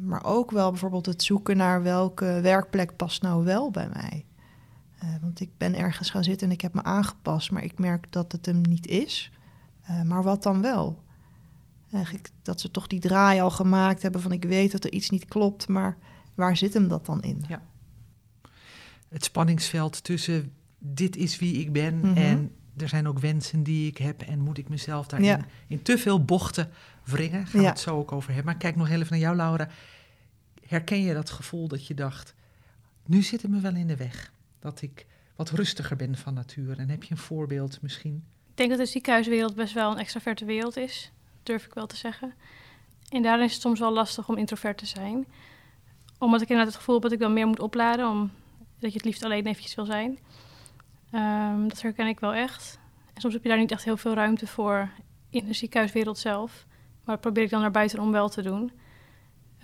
Maar 0.00 0.24
ook 0.24 0.50
wel 0.50 0.70
bijvoorbeeld 0.70 1.06
het 1.06 1.22
zoeken 1.22 1.56
naar 1.56 1.82
welke 1.82 2.40
werkplek 2.42 2.96
past 2.96 3.22
nou 3.22 3.44
wel 3.44 3.70
bij 3.70 3.88
mij. 3.92 4.24
want 5.20 5.40
ik 5.40 5.50
ben 5.56 5.74
ergens 5.74 6.10
gaan 6.10 6.24
zitten 6.24 6.46
en 6.46 6.52
ik 6.52 6.60
heb 6.60 6.74
me 6.74 6.82
aangepast, 6.82 7.50
maar 7.50 7.64
ik 7.64 7.78
merk 7.78 8.06
dat 8.10 8.32
het 8.32 8.46
hem 8.46 8.60
niet 8.60 8.86
is. 8.86 9.30
Uh, 9.90 10.02
maar 10.02 10.22
wat 10.22 10.42
dan 10.42 10.60
wel? 10.60 11.02
Eigenlijk 11.92 12.30
dat 12.42 12.60
ze 12.60 12.70
toch 12.70 12.86
die 12.86 13.00
draai 13.00 13.40
al 13.40 13.50
gemaakt 13.50 14.02
hebben 14.02 14.20
van 14.20 14.32
ik 14.32 14.44
weet 14.44 14.72
dat 14.72 14.84
er 14.84 14.92
iets 14.92 15.10
niet 15.10 15.24
klopt, 15.24 15.68
maar 15.68 15.96
waar 16.34 16.56
zit 16.56 16.74
hem 16.74 16.88
dat 16.88 17.06
dan 17.06 17.22
in? 17.22 17.44
Ja. 17.48 17.62
Het 19.08 19.24
spanningsveld 19.24 20.04
tussen 20.04 20.52
dit 20.78 21.16
is 21.16 21.38
wie 21.38 21.54
ik 21.54 21.72
ben 21.72 21.94
mm 21.94 22.02
-hmm. 22.02 22.16
en 22.16 22.50
er 22.76 22.88
zijn 22.88 23.08
ook 23.08 23.18
wensen 23.18 23.62
die 23.62 23.86
ik 23.86 23.98
heb 23.98 24.22
en 24.22 24.40
moet 24.40 24.58
ik 24.58 24.68
mezelf 24.68 25.06
daarin 25.06 25.28
ja. 25.28 25.40
in 25.66 25.82
te 25.82 25.98
veel 25.98 26.24
bochten 26.24 26.70
wringen? 27.04 27.46
Gaan 27.46 27.60
we 27.60 27.66
het 27.66 27.80
zo 27.80 27.96
ook 27.96 28.12
over 28.12 28.28
hebben. 28.28 28.52
Maar 28.52 28.60
kijk 28.60 28.76
nog 28.76 28.88
even 28.88 29.06
naar 29.10 29.18
jou, 29.18 29.36
Laura. 29.36 29.68
Herken 30.66 31.02
je 31.02 31.14
dat 31.14 31.30
gevoel 31.30 31.68
dat 31.68 31.86
je 31.86 31.94
dacht, 31.94 32.34
nu 33.06 33.22
zit 33.22 33.42
het 33.42 33.50
me 33.50 33.60
wel 33.60 33.74
in 33.74 33.86
de 33.86 33.96
weg? 33.96 34.32
Dat 34.58 34.82
ik 34.82 35.06
wat 35.36 35.50
rustiger 35.50 35.96
ben 35.96 36.16
van 36.16 36.34
nature. 36.34 36.76
En 36.76 36.88
heb 36.88 37.02
je 37.02 37.10
een 37.10 37.16
voorbeeld 37.16 37.78
misschien? 37.82 38.24
Ik 38.50 38.56
denk 38.56 38.70
dat 38.70 38.78
de 38.78 38.86
ziekenhuiswereld 38.86 39.54
best 39.54 39.74
wel 39.74 39.90
een 39.90 39.98
extraverte 39.98 40.44
wereld 40.44 40.76
is, 40.76 41.12
durf 41.42 41.66
ik 41.66 41.74
wel 41.74 41.86
te 41.86 41.96
zeggen. 41.96 42.34
En 43.08 43.22
daarin 43.22 43.44
is 43.44 43.52
het 43.52 43.62
soms 43.62 43.80
wel 43.80 43.92
lastig 43.92 44.28
om 44.28 44.36
introvert 44.36 44.78
te 44.78 44.86
zijn. 44.86 45.26
Omdat 46.18 46.40
ik 46.40 46.48
inderdaad 46.48 46.72
het 46.72 46.82
gevoel 46.82 46.94
heb 46.94 47.04
dat 47.04 47.12
ik 47.12 47.18
dan 47.18 47.32
meer 47.32 47.46
moet 47.46 47.60
opladen, 47.60 48.08
omdat 48.08 48.30
je 48.78 48.92
het 48.92 49.04
liefst 49.04 49.24
alleen 49.24 49.46
eventjes 49.46 49.74
wil 49.74 49.84
zijn. 49.84 50.18
Um, 51.12 51.68
dat 51.68 51.82
herken 51.82 52.06
ik 52.06 52.20
wel 52.20 52.34
echt. 52.34 52.80
En 53.14 53.20
soms 53.20 53.34
heb 53.34 53.42
je 53.42 53.48
daar 53.48 53.58
niet 53.58 53.70
echt 53.70 53.84
heel 53.84 53.96
veel 53.96 54.14
ruimte 54.14 54.46
voor 54.46 54.90
in 55.30 55.44
de 55.44 55.52
ziekenhuiswereld 55.52 56.18
zelf. 56.18 56.66
Maar 57.04 57.14
dat 57.14 57.20
probeer 57.20 57.42
ik 57.42 57.50
dan 57.50 57.60
naar 57.60 57.70
buiten 57.70 57.98
om 57.98 58.12
wel 58.12 58.28
te 58.28 58.42
doen. 58.42 58.72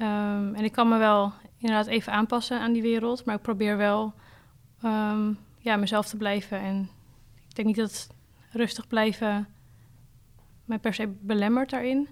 Um, 0.01 0.55
en 0.55 0.65
ik 0.65 0.73
kan 0.73 0.89
me 0.89 0.99
wel 0.99 1.33
inderdaad 1.59 1.87
even 1.87 2.13
aanpassen 2.13 2.61
aan 2.61 2.73
die 2.73 2.83
wereld, 2.83 3.25
maar 3.25 3.35
ik 3.35 3.43
probeer 3.43 3.77
wel 3.77 4.15
um, 4.85 5.39
ja, 5.59 5.77
mezelf 5.77 6.07
te 6.07 6.17
blijven. 6.17 6.61
En 6.61 6.91
ik 7.49 7.55
denk 7.55 7.69
niet 7.69 7.77
dat 7.77 8.09
rustig 8.51 8.87
blijven 8.87 9.49
mij 10.65 10.79
per 10.79 10.95
se 10.95 11.09
belemmert 11.21 11.71
daarin. 11.71 12.09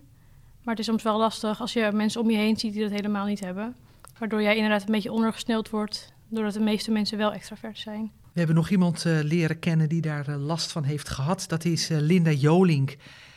Maar 0.62 0.74
het 0.74 0.78
is 0.78 0.90
soms 0.90 1.02
wel 1.02 1.18
lastig 1.18 1.60
als 1.60 1.72
je 1.72 1.90
mensen 1.92 2.20
om 2.20 2.30
je 2.30 2.36
heen 2.36 2.56
ziet 2.56 2.72
die 2.72 2.82
dat 2.82 2.90
helemaal 2.90 3.26
niet 3.26 3.40
hebben. 3.40 3.76
Waardoor 4.18 4.42
jij 4.42 4.56
inderdaad 4.56 4.82
een 4.82 4.92
beetje 4.92 5.12
ondergesneeuwd 5.12 5.70
wordt, 5.70 6.12
doordat 6.28 6.52
de 6.52 6.60
meeste 6.60 6.90
mensen 6.90 7.18
wel 7.18 7.32
extravert 7.32 7.78
zijn. 7.78 8.12
We 8.36 8.42
hebben 8.42 8.60
nog 8.60 8.70
iemand 8.70 9.04
uh, 9.04 9.18
leren 9.22 9.58
kennen 9.58 9.88
die 9.88 10.00
daar 10.00 10.28
uh, 10.28 10.46
last 10.46 10.72
van 10.72 10.84
heeft 10.84 11.08
gehad. 11.08 11.44
Dat 11.48 11.64
is 11.64 11.90
uh, 11.90 11.98
Linda 12.00 12.30
Jolink. 12.30 12.96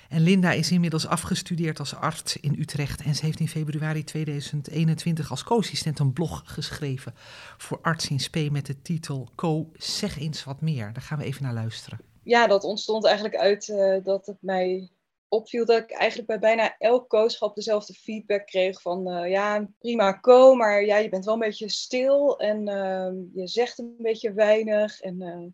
En 0.09 0.21
Linda 0.21 0.51
is 0.51 0.71
inmiddels 0.71 1.07
afgestudeerd 1.07 1.79
als 1.79 1.95
arts 1.95 2.37
in 2.37 2.55
Utrecht. 2.59 3.01
En 3.01 3.15
ze 3.15 3.25
heeft 3.25 3.39
in 3.39 3.47
februari 3.47 4.03
2021 4.03 5.29
als 5.31 5.43
co-assistent 5.43 5.99
een 5.99 6.13
blog 6.13 6.41
geschreven 6.45 7.13
voor 7.57 7.79
Arts 7.81 8.09
in 8.09 8.19
Spe 8.19 8.49
met 8.51 8.65
de 8.65 8.81
titel 8.81 9.29
Co, 9.35 9.71
zeg 9.73 10.19
eens 10.19 10.43
wat 10.43 10.61
meer. 10.61 10.93
Daar 10.93 11.03
gaan 11.03 11.17
we 11.17 11.23
even 11.23 11.43
naar 11.43 11.53
luisteren 11.53 11.99
ja, 12.23 12.47
dat 12.47 12.63
ontstond 12.63 13.05
eigenlijk 13.05 13.35
uit 13.35 13.73
dat 14.03 14.25
het 14.25 14.37
mij 14.39 14.89
opviel 15.29 15.65
dat 15.65 15.81
ik 15.83 15.91
eigenlijk 15.91 16.27
bij 16.27 16.39
bijna 16.39 16.77
elk 16.77 17.09
kooschap 17.09 17.55
dezelfde 17.55 17.93
feedback 17.93 18.45
kreeg 18.45 18.81
van 18.81 19.09
uh, 19.09 19.29
ja, 19.29 19.69
prima 19.79 20.19
co, 20.19 20.55
maar 20.55 20.85
ja, 20.85 20.97
je 20.97 21.09
bent 21.09 21.25
wel 21.25 21.33
een 21.33 21.39
beetje 21.39 21.69
stil 21.69 22.39
en 22.39 22.67
uh, 22.67 23.11
je 23.33 23.47
zegt 23.47 23.77
een 23.77 23.95
beetje 23.97 24.33
weinig. 24.33 24.99
En 24.99 25.21
uh, 25.21 25.47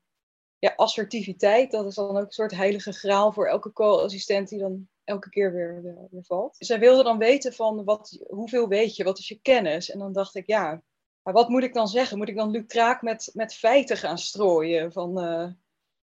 ja, 0.59 0.73
assertiviteit, 0.75 1.71
dat 1.71 1.85
is 1.85 1.95
dan 1.95 2.17
ook 2.17 2.25
een 2.25 2.31
soort 2.31 2.55
heilige 2.55 2.91
graal 2.91 3.33
voor 3.33 3.47
elke 3.47 3.73
co-assistent 3.73 4.49
die 4.49 4.59
dan 4.59 4.87
elke 5.03 5.29
keer 5.29 5.53
weer, 5.53 5.81
weer, 5.81 6.23
valt. 6.23 6.55
Zij 6.57 6.79
wilde 6.79 7.03
dan 7.03 7.17
weten 7.17 7.53
van 7.53 7.83
wat, 7.83 8.25
hoeveel 8.27 8.67
weet 8.67 8.95
je, 8.95 9.03
wat 9.03 9.19
is 9.19 9.27
je 9.27 9.39
kennis? 9.41 9.89
En 9.89 9.99
dan 9.99 10.13
dacht 10.13 10.35
ik, 10.35 10.47
ja, 10.47 10.81
maar 11.23 11.33
wat 11.33 11.49
moet 11.49 11.63
ik 11.63 11.73
dan 11.73 11.87
zeggen? 11.87 12.17
Moet 12.17 12.29
ik 12.29 12.35
dan 12.35 12.51
lucraak 12.51 13.01
met, 13.01 13.29
met 13.33 13.53
feiten 13.53 13.97
gaan 13.97 14.17
strooien? 14.17 14.91
Van 14.91 15.17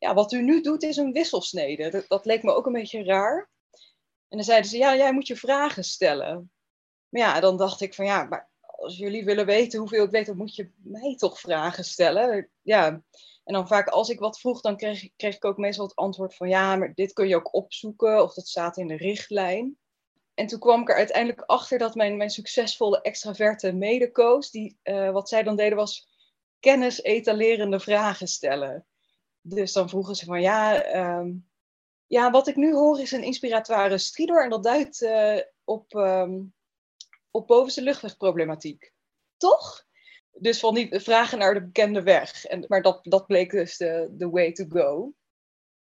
ja, 0.05 0.15
wat 0.15 0.33
u 0.33 0.43
nu 0.43 0.61
doet 0.61 0.83
is 0.83 0.97
een 0.97 1.13
wisselsnede. 1.13 1.91
Dat, 1.91 2.05
dat, 2.09 2.25
leek 2.25 2.43
me 2.43 2.55
ook 2.55 2.67
een 2.67 2.73
beetje 2.73 3.05
raar. 3.05 3.51
En 4.35 4.41
dan 4.41 4.49
zeiden 4.49 4.71
ze, 4.71 4.77
ja, 4.77 4.97
jij 4.97 5.13
moet 5.13 5.27
je 5.27 5.37
vragen 5.37 5.85
stellen. 5.85 6.51
Maar 7.09 7.23
ja, 7.23 7.41
dan 7.41 7.57
dacht 7.57 7.81
ik 7.81 7.95
van 7.95 8.05
ja, 8.05 8.25
maar 8.25 8.51
als 8.61 8.97
jullie 8.97 9.25
willen 9.25 9.47
weten 9.47 9.79
hoeveel 9.79 10.05
ik 10.05 10.11
weet, 10.11 10.27
dan 10.27 10.37
moet 10.37 10.55
je 10.55 10.71
mij 10.77 11.17
toch 11.17 11.41
vragen 11.41 11.85
stellen. 11.85 12.49
Ja. 12.63 12.87
En 13.45 13.55
dan 13.55 13.69
vaak 13.69 13.89
als 13.89 14.09
ik 14.09 14.19
wat 14.19 14.41
vroeg, 14.41 14.61
dan 14.61 14.77
kreeg, 14.77 15.09
kreeg 15.17 15.35
ik 15.35 15.45
ook 15.45 15.57
meestal 15.57 15.85
het 15.87 15.97
antwoord 15.97 16.35
van 16.35 16.49
ja, 16.49 16.77
maar 16.77 16.95
dit 16.95 17.13
kun 17.13 17.29
je 17.29 17.37
ook 17.37 17.55
opzoeken 17.55 18.23
of 18.23 18.35
dat 18.35 18.49
staat 18.49 18.77
in 18.77 18.89
de 18.89 18.97
richtlijn. 18.97 19.79
En 20.35 20.47
toen 20.47 20.59
kwam 20.59 20.81
ik 20.81 20.89
er 20.89 20.97
uiteindelijk 20.97 21.41
achter 21.41 21.79
dat 21.79 21.95
mijn, 21.95 22.17
mijn 22.17 22.31
succesvolle 22.31 23.01
extraverte 23.01 23.73
medecoach, 23.73 24.51
die 24.51 24.79
uh, 24.85 25.11
wat 25.11 25.29
zij 25.29 25.43
dan 25.43 25.57
deden 25.57 25.77
was 25.77 26.09
kennis 26.61 27.03
etalerende 27.03 27.81
vragen 27.81 28.29
stellen. 28.29 28.87
Dus 29.41 29.73
dan 29.73 29.89
vroegen 29.89 30.15
ze 30.15 30.25
van 30.25 30.41
ja, 30.41 30.95
um, 31.19 31.53
ja, 32.07 32.31
wat 32.31 32.49
ik 32.49 32.57
nu 32.57 32.73
hoor 32.73 33.01
is 33.01 33.13
een 33.13 33.23
inspiratoire 33.23 33.99
stridor 33.99 34.45
en 34.45 34.51
dat 34.51 34.63
duidt 34.63 35.01
uh, 35.01 35.39
op, 35.65 35.95
um, 35.95 36.55
op 37.31 37.47
bovenste 37.47 37.83
luchtwegproblematiek. 37.83 38.93
Toch? 39.37 39.85
Dus 40.33 40.61
van 40.61 40.75
die 40.75 41.01
vragen 41.01 41.39
naar 41.39 41.55
de 41.55 41.65
bekende 41.65 42.03
weg. 42.03 42.45
En, 42.45 42.65
maar 42.69 42.83
dat, 42.83 43.05
dat 43.05 43.27
bleek 43.27 43.51
dus 43.51 43.77
de, 43.77 44.09
de 44.11 44.31
way 44.31 44.53
to 44.53 44.65
go. 44.69 45.13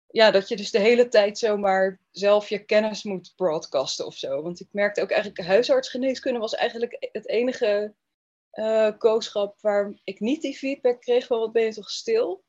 Ja, 0.08 0.32
dat 0.32 0.48
je 0.48 0.56
dus 0.56 0.72
de 0.72 0.80
hele 0.80 1.08
tijd 1.08 1.38
zomaar 1.38 2.00
zelf 2.12 2.50
je 2.50 2.66
kennis 2.66 3.04
moet 3.04 3.34
broadcasten 3.36 4.06
of 4.06 4.16
zo. 4.16 4.42
Want 4.42 4.60
ik 4.60 4.68
merkte 4.72 5.02
ook 5.02 5.12
eigenlijk, 5.12 5.48
huisartsgeneeskunde 5.48 6.40
was 6.40 6.56
eigenlijk 6.56 7.10
het 7.12 7.28
enige 7.28 7.94
uh, 8.54 8.92
kooschap 8.98 9.62
waar 9.62 10.00
ik 10.04 10.20
niet 10.20 10.42
die 10.42 10.58
feedback 10.58 11.02
kreeg 11.02 11.26
van 11.26 11.40
wat 11.40 11.52
ben 11.52 11.64
je 11.64 11.74
toch 11.74 11.90
stil. 11.90 12.44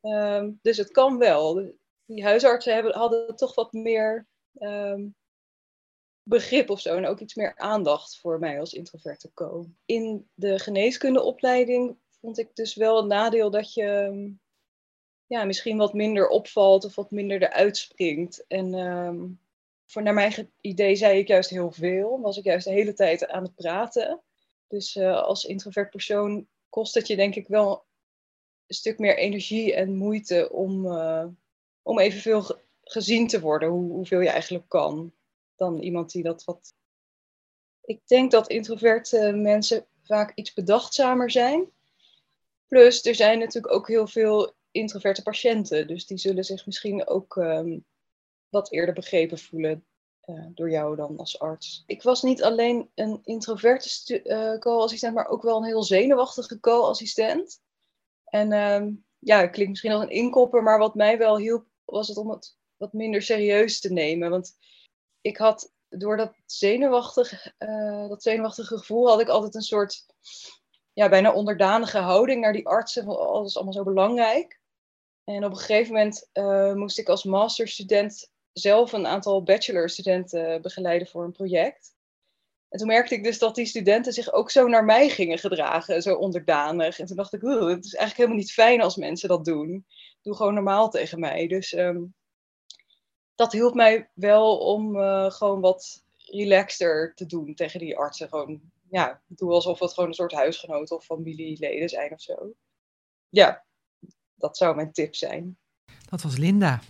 Um, 0.00 0.58
dus 0.62 0.76
het 0.76 0.90
kan 0.90 1.18
wel. 1.18 1.74
Die 2.06 2.24
huisartsen 2.24 2.74
hebben, 2.74 2.94
hadden 2.94 3.36
toch 3.36 3.54
wat 3.54 3.72
meer 3.72 4.26
um, 4.58 5.14
begrip 6.22 6.70
of 6.70 6.80
zo. 6.80 6.96
En 6.96 7.06
ook 7.06 7.20
iets 7.20 7.34
meer 7.34 7.56
aandacht 7.56 8.18
voor 8.18 8.38
mij 8.38 8.60
als 8.60 8.72
introverte 8.72 9.30
co. 9.34 9.66
In 9.84 10.28
de 10.34 10.58
geneeskundeopleiding 10.58 11.96
vond 12.20 12.38
ik 12.38 12.54
dus 12.54 12.74
wel 12.74 12.98
een 12.98 13.06
nadeel 13.06 13.50
dat 13.50 13.74
je 13.74 13.84
um, 13.84 14.40
ja, 15.26 15.44
misschien 15.44 15.76
wat 15.76 15.92
minder 15.92 16.28
opvalt 16.28 16.84
of 16.84 16.94
wat 16.94 17.10
minder 17.10 17.42
eruit 17.42 17.76
springt. 17.76 18.44
En 18.46 18.74
um, 18.74 19.40
voor 19.86 20.02
naar 20.02 20.14
mijn 20.14 20.50
idee 20.60 20.96
zei 20.96 21.18
ik 21.18 21.28
juist 21.28 21.50
heel 21.50 21.72
veel. 21.72 22.20
Was 22.20 22.36
ik 22.36 22.44
juist 22.44 22.66
de 22.66 22.72
hele 22.72 22.92
tijd 22.92 23.28
aan 23.28 23.42
het 23.42 23.54
praten. 23.54 24.20
Dus 24.68 24.96
uh, 24.96 25.22
als 25.22 25.44
introvert 25.44 25.90
persoon 25.90 26.48
kost 26.68 26.94
het 26.94 27.06
je 27.06 27.16
denk 27.16 27.34
ik 27.34 27.48
wel 27.48 27.84
een 28.66 28.74
stuk 28.74 28.98
meer 28.98 29.16
energie 29.16 29.74
en 29.74 29.96
moeite 29.96 30.52
om, 30.52 30.86
uh, 30.86 31.26
om 31.86 31.98
evenveel 31.98 32.42
ge 32.42 32.58
gezien 32.82 33.26
te 33.26 33.40
worden, 33.40 33.68
hoe, 33.68 33.92
hoeveel 33.92 34.20
je 34.20 34.28
eigenlijk 34.28 34.68
kan, 34.68 35.12
dan 35.56 35.78
iemand 35.78 36.10
die 36.10 36.22
dat 36.22 36.44
wat. 36.44 36.74
Ik 37.84 38.00
denk 38.06 38.30
dat 38.30 38.48
introverte 38.48 39.32
mensen 39.32 39.86
vaak 40.02 40.32
iets 40.34 40.52
bedachtzamer 40.52 41.30
zijn. 41.30 41.70
Plus, 42.68 43.04
er 43.04 43.14
zijn 43.14 43.38
natuurlijk 43.38 43.74
ook 43.74 43.88
heel 43.88 44.06
veel 44.06 44.54
introverte 44.70 45.22
patiënten, 45.22 45.86
dus 45.86 46.06
die 46.06 46.18
zullen 46.18 46.44
zich 46.44 46.66
misschien 46.66 47.06
ook 47.06 47.36
um, 47.36 47.84
wat 48.48 48.72
eerder 48.72 48.94
begrepen 48.94 49.38
voelen 49.38 49.84
uh, 50.24 50.46
door 50.54 50.70
jou 50.70 50.96
dan 50.96 51.16
als 51.16 51.38
arts. 51.38 51.82
Ik 51.86 52.02
was 52.02 52.22
niet 52.22 52.42
alleen 52.42 52.90
een 52.94 53.20
introverte 53.24 54.22
uh, 54.24 54.58
co-assistent, 54.58 55.14
maar 55.14 55.28
ook 55.28 55.42
wel 55.42 55.56
een 55.56 55.64
heel 55.64 55.82
zenuwachtige 55.82 56.60
co-assistent. 56.60 57.60
En 58.24 58.52
um, 58.52 59.04
ja, 59.18 59.46
klinkt 59.46 59.70
misschien 59.70 59.92
als 59.92 60.02
een 60.02 60.10
inkopper, 60.10 60.62
maar 60.62 60.78
wat 60.78 60.94
mij 60.94 61.18
wel 61.18 61.38
hielp, 61.38 61.66
was 61.86 62.08
het 62.08 62.16
om 62.16 62.30
het 62.30 62.56
wat 62.76 62.92
minder 62.92 63.22
serieus 63.22 63.80
te 63.80 63.92
nemen. 63.92 64.30
Want 64.30 64.56
ik 65.20 65.36
had 65.36 65.72
door 65.88 66.16
dat 66.16 66.34
zenuwachtig, 66.46 67.52
uh, 67.58 68.08
dat 68.08 68.22
zenuwachtige 68.22 68.76
gevoel, 68.76 69.08
had 69.08 69.20
ik 69.20 69.28
altijd 69.28 69.54
een 69.54 69.62
soort 69.62 70.06
ja, 70.92 71.08
bijna 71.08 71.32
onderdanige 71.32 71.98
houding 71.98 72.40
naar 72.40 72.52
die 72.52 72.66
artsen. 72.66 73.04
Van, 73.04 73.16
oh, 73.16 73.44
is 73.44 73.56
allemaal 73.56 73.74
zo 73.74 73.84
belangrijk. 73.84 74.60
En 75.24 75.44
op 75.44 75.50
een 75.50 75.56
gegeven 75.56 75.92
moment 75.92 76.28
uh, 76.32 76.74
moest 76.74 76.98
ik 76.98 77.08
als 77.08 77.24
masterstudent 77.24 78.30
zelf 78.52 78.92
een 78.92 79.06
aantal 79.06 79.42
bachelorstudenten 79.42 80.62
begeleiden 80.62 81.08
voor 81.08 81.24
een 81.24 81.32
project. 81.32 81.95
En 82.68 82.78
toen 82.78 82.86
merkte 82.86 83.14
ik 83.14 83.24
dus 83.24 83.38
dat 83.38 83.54
die 83.54 83.66
studenten 83.66 84.12
zich 84.12 84.32
ook 84.32 84.50
zo 84.50 84.68
naar 84.68 84.84
mij 84.84 85.08
gingen 85.08 85.38
gedragen, 85.38 86.02
zo 86.02 86.14
onderdanig. 86.14 86.98
En 86.98 87.06
toen 87.06 87.16
dacht 87.16 87.32
ik, 87.32 87.40
het 87.40 87.84
is 87.84 87.94
eigenlijk 87.94 88.16
helemaal 88.16 88.36
niet 88.36 88.52
fijn 88.52 88.80
als 88.80 88.96
mensen 88.96 89.28
dat 89.28 89.44
doen. 89.44 89.86
Doe 90.22 90.36
gewoon 90.36 90.54
normaal 90.54 90.90
tegen 90.90 91.20
mij. 91.20 91.46
Dus 91.46 91.72
um, 91.72 92.14
dat 93.34 93.52
hielp 93.52 93.74
mij 93.74 94.10
wel 94.14 94.58
om 94.58 94.96
uh, 94.96 95.30
gewoon 95.30 95.60
wat 95.60 96.04
relaxter 96.16 97.14
te 97.14 97.26
doen 97.26 97.54
tegen 97.54 97.80
die 97.80 97.96
artsen. 97.96 98.28
Gewoon, 98.28 98.60
ja, 98.90 99.22
doe 99.26 99.52
alsof 99.52 99.78
het 99.78 99.92
gewoon 99.92 100.08
een 100.08 100.14
soort 100.14 100.32
huisgenoot 100.32 100.90
of 100.90 101.04
familieleden 101.04 101.88
zijn 101.88 102.12
of 102.12 102.20
zo. 102.20 102.54
Ja, 103.28 103.64
dat 104.34 104.56
zou 104.56 104.76
mijn 104.76 104.92
tip 104.92 105.14
zijn. 105.14 105.58
Dat 106.08 106.22
was 106.22 106.36
Linda. 106.36 106.80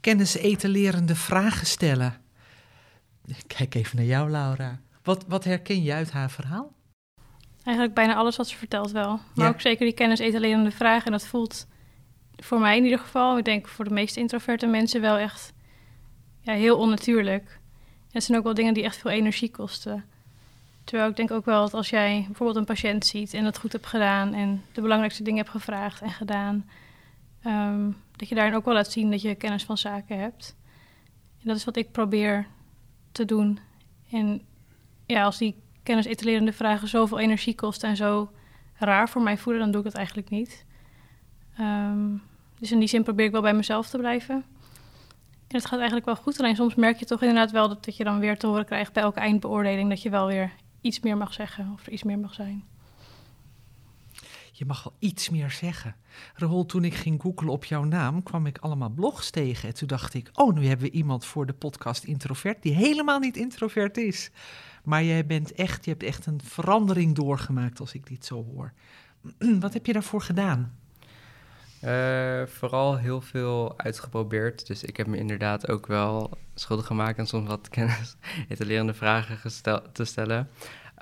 Kennis 0.00 0.34
etalerende 0.34 1.14
vragen 1.14 1.66
stellen. 1.66 2.24
Kijk 3.46 3.74
even 3.74 3.96
naar 3.96 4.04
jou, 4.04 4.30
Laura. 4.30 4.80
Wat, 5.06 5.24
wat 5.28 5.44
herken 5.44 5.82
je 5.82 5.92
uit 5.92 6.10
haar 6.10 6.30
verhaal? 6.30 6.72
Eigenlijk 7.62 7.96
bijna 7.96 8.14
alles 8.14 8.36
wat 8.36 8.48
ze 8.48 8.56
vertelt 8.56 8.90
wel. 8.90 9.20
Maar 9.34 9.48
ook 9.48 9.60
zeker 9.60 9.84
die 9.84 9.94
kennis 9.94 10.18
etalerende 10.18 10.70
vragen. 10.70 11.06
En 11.06 11.12
dat 11.12 11.26
voelt 11.26 11.66
voor 12.36 12.60
mij 12.60 12.76
in 12.76 12.84
ieder 12.84 12.98
geval, 12.98 13.38
ik 13.38 13.44
denk 13.44 13.68
voor 13.68 13.84
de 13.84 13.94
meeste 13.94 14.20
introverte 14.20 14.66
mensen 14.66 15.00
wel 15.00 15.16
echt 15.16 15.52
ja, 16.40 16.52
heel 16.52 16.76
onnatuurlijk. 16.76 17.44
En 18.00 18.12
het 18.12 18.24
zijn 18.24 18.38
ook 18.38 18.44
wel 18.44 18.54
dingen 18.54 18.74
die 18.74 18.84
echt 18.84 18.96
veel 18.96 19.10
energie 19.10 19.50
kosten. 19.50 20.04
Terwijl 20.84 21.10
ik 21.10 21.16
denk 21.16 21.30
ook 21.30 21.44
wel 21.44 21.60
dat 21.60 21.74
als 21.74 21.90
jij 21.90 22.24
bijvoorbeeld 22.26 22.58
een 22.58 22.74
patiënt 22.74 23.06
ziet 23.06 23.34
en 23.34 23.44
dat 23.44 23.58
goed 23.58 23.72
hebt 23.72 23.86
gedaan 23.86 24.34
en 24.34 24.64
de 24.72 24.80
belangrijkste 24.80 25.22
dingen 25.22 25.38
hebt 25.38 25.50
gevraagd 25.50 26.02
en 26.02 26.10
gedaan, 26.10 26.68
ehm, 27.42 27.90
dat 28.16 28.28
je 28.28 28.34
daarin 28.34 28.54
ook 28.54 28.64
wel 28.64 28.74
laat 28.74 28.92
zien 28.92 29.10
dat 29.10 29.22
je 29.22 29.34
kennis 29.34 29.64
van 29.64 29.78
zaken 29.78 30.18
hebt. 30.18 30.56
En 31.40 31.48
dat 31.48 31.56
is 31.56 31.64
wat 31.64 31.76
ik 31.76 31.92
probeer 31.92 32.46
te 33.12 33.24
doen. 33.24 33.58
En 34.10 34.42
ja, 35.06 35.24
als 35.24 35.38
die 35.38 35.56
kennis 35.82 36.06
etalerende 36.06 36.52
vragen 36.52 36.88
zoveel 36.88 37.18
energie 37.18 37.54
kosten 37.54 37.88
en 37.88 37.96
zo 37.96 38.30
raar 38.74 39.08
voor 39.08 39.22
mij 39.22 39.38
voelen, 39.38 39.62
dan 39.62 39.70
doe 39.70 39.80
ik 39.80 39.86
dat 39.86 39.96
eigenlijk 39.96 40.30
niet. 40.30 40.64
Ehm, 41.56 42.16
dus 42.58 42.72
in 42.72 42.78
die 42.78 42.88
zin 42.88 43.02
probeer 43.02 43.26
ik 43.26 43.32
wel 43.32 43.40
bij 43.40 43.54
mezelf 43.54 43.88
te 43.88 43.98
blijven. 43.98 44.44
En 45.46 45.56
het 45.56 45.66
gaat 45.66 45.76
eigenlijk 45.76 46.06
wel 46.06 46.16
goed. 46.16 46.38
Alleen 46.38 46.56
soms 46.56 46.74
merk 46.74 46.98
je 46.98 47.04
toch 47.04 47.20
inderdaad 47.20 47.50
wel 47.50 47.68
dat, 47.68 47.84
dat 47.84 47.96
je 47.96 48.04
dan 48.04 48.18
weer 48.18 48.38
te 48.38 48.46
horen 48.46 48.64
krijgt 48.64 48.92
bij 48.92 49.02
elke 49.02 49.20
eindbeoordeling 49.20 49.88
dat 49.88 50.02
je 50.02 50.10
wel 50.10 50.26
weer 50.26 50.52
iets 50.80 51.00
meer 51.00 51.16
mag 51.16 51.32
zeggen 51.32 51.70
of 51.72 51.86
er 51.86 51.92
iets 51.92 52.02
meer 52.02 52.18
mag 52.18 52.34
zijn. 52.34 52.64
Je 54.58 54.66
mag 54.66 54.82
wel 54.82 54.96
iets 54.98 55.28
meer 55.28 55.50
zeggen. 55.50 55.96
Rahul, 56.34 56.66
toen 56.66 56.84
ik 56.84 56.94
ging 56.94 57.22
googlen 57.22 57.52
op 57.52 57.64
jouw 57.64 57.84
naam, 57.84 58.22
kwam 58.22 58.46
ik 58.46 58.58
allemaal 58.58 58.88
blogs 58.88 59.30
tegen. 59.30 59.68
En 59.68 59.74
toen 59.74 59.88
dacht 59.88 60.14
ik, 60.14 60.30
oh, 60.32 60.54
nu 60.54 60.66
hebben 60.66 60.86
we 60.86 60.92
iemand 60.92 61.24
voor 61.24 61.46
de 61.46 61.52
podcast 61.52 62.04
introvert 62.04 62.62
die 62.62 62.74
helemaal 62.74 63.18
niet 63.18 63.36
introvert 63.36 63.96
is. 63.96 64.30
Maar 64.84 65.02
jij 65.02 65.26
bent 65.26 65.52
echt, 65.52 65.84
je 65.84 65.90
hebt 65.90 66.02
echt 66.02 66.26
een 66.26 66.40
verandering 66.42 67.14
doorgemaakt 67.14 67.80
als 67.80 67.94
ik 67.94 68.06
dit 68.06 68.24
zo 68.24 68.44
hoor. 68.44 68.72
Wat 69.60 69.72
heb 69.72 69.86
je 69.86 69.92
daarvoor 69.92 70.22
gedaan? 70.22 70.78
Uh, 71.84 72.42
vooral 72.46 72.96
heel 72.96 73.20
veel 73.20 73.78
uitgeprobeerd. 73.78 74.66
Dus 74.66 74.84
ik 74.84 74.96
heb 74.96 75.06
me 75.06 75.16
inderdaad 75.16 75.68
ook 75.68 75.86
wel 75.86 76.38
schuldig 76.54 76.86
gemaakt 76.86 77.18
aan 77.18 77.26
soms 77.26 77.48
wat 77.48 77.68
kennis, 77.76 78.16
etalerende 78.48 78.94
vragen 78.94 79.38
te 79.92 80.04
stellen. 80.04 80.48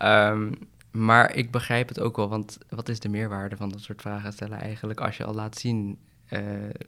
Um, 0.03 0.59
maar 0.95 1.35
ik 1.37 1.51
begrijp 1.51 1.89
het 1.89 2.01
ook 2.01 2.17
wel, 2.17 2.29
want 2.29 2.59
wat 2.69 2.89
is 2.89 3.01
de 3.01 3.09
meerwaarde 3.09 3.57
van 3.57 3.69
dat 3.69 3.81
soort 3.81 4.01
vragen 4.01 4.33
stellen 4.33 4.61
eigenlijk 4.61 5.01
als 5.01 5.17
je 5.17 5.25
al 5.25 5.35
laat 5.35 5.59
zien 5.59 5.99
uh, 6.31 6.41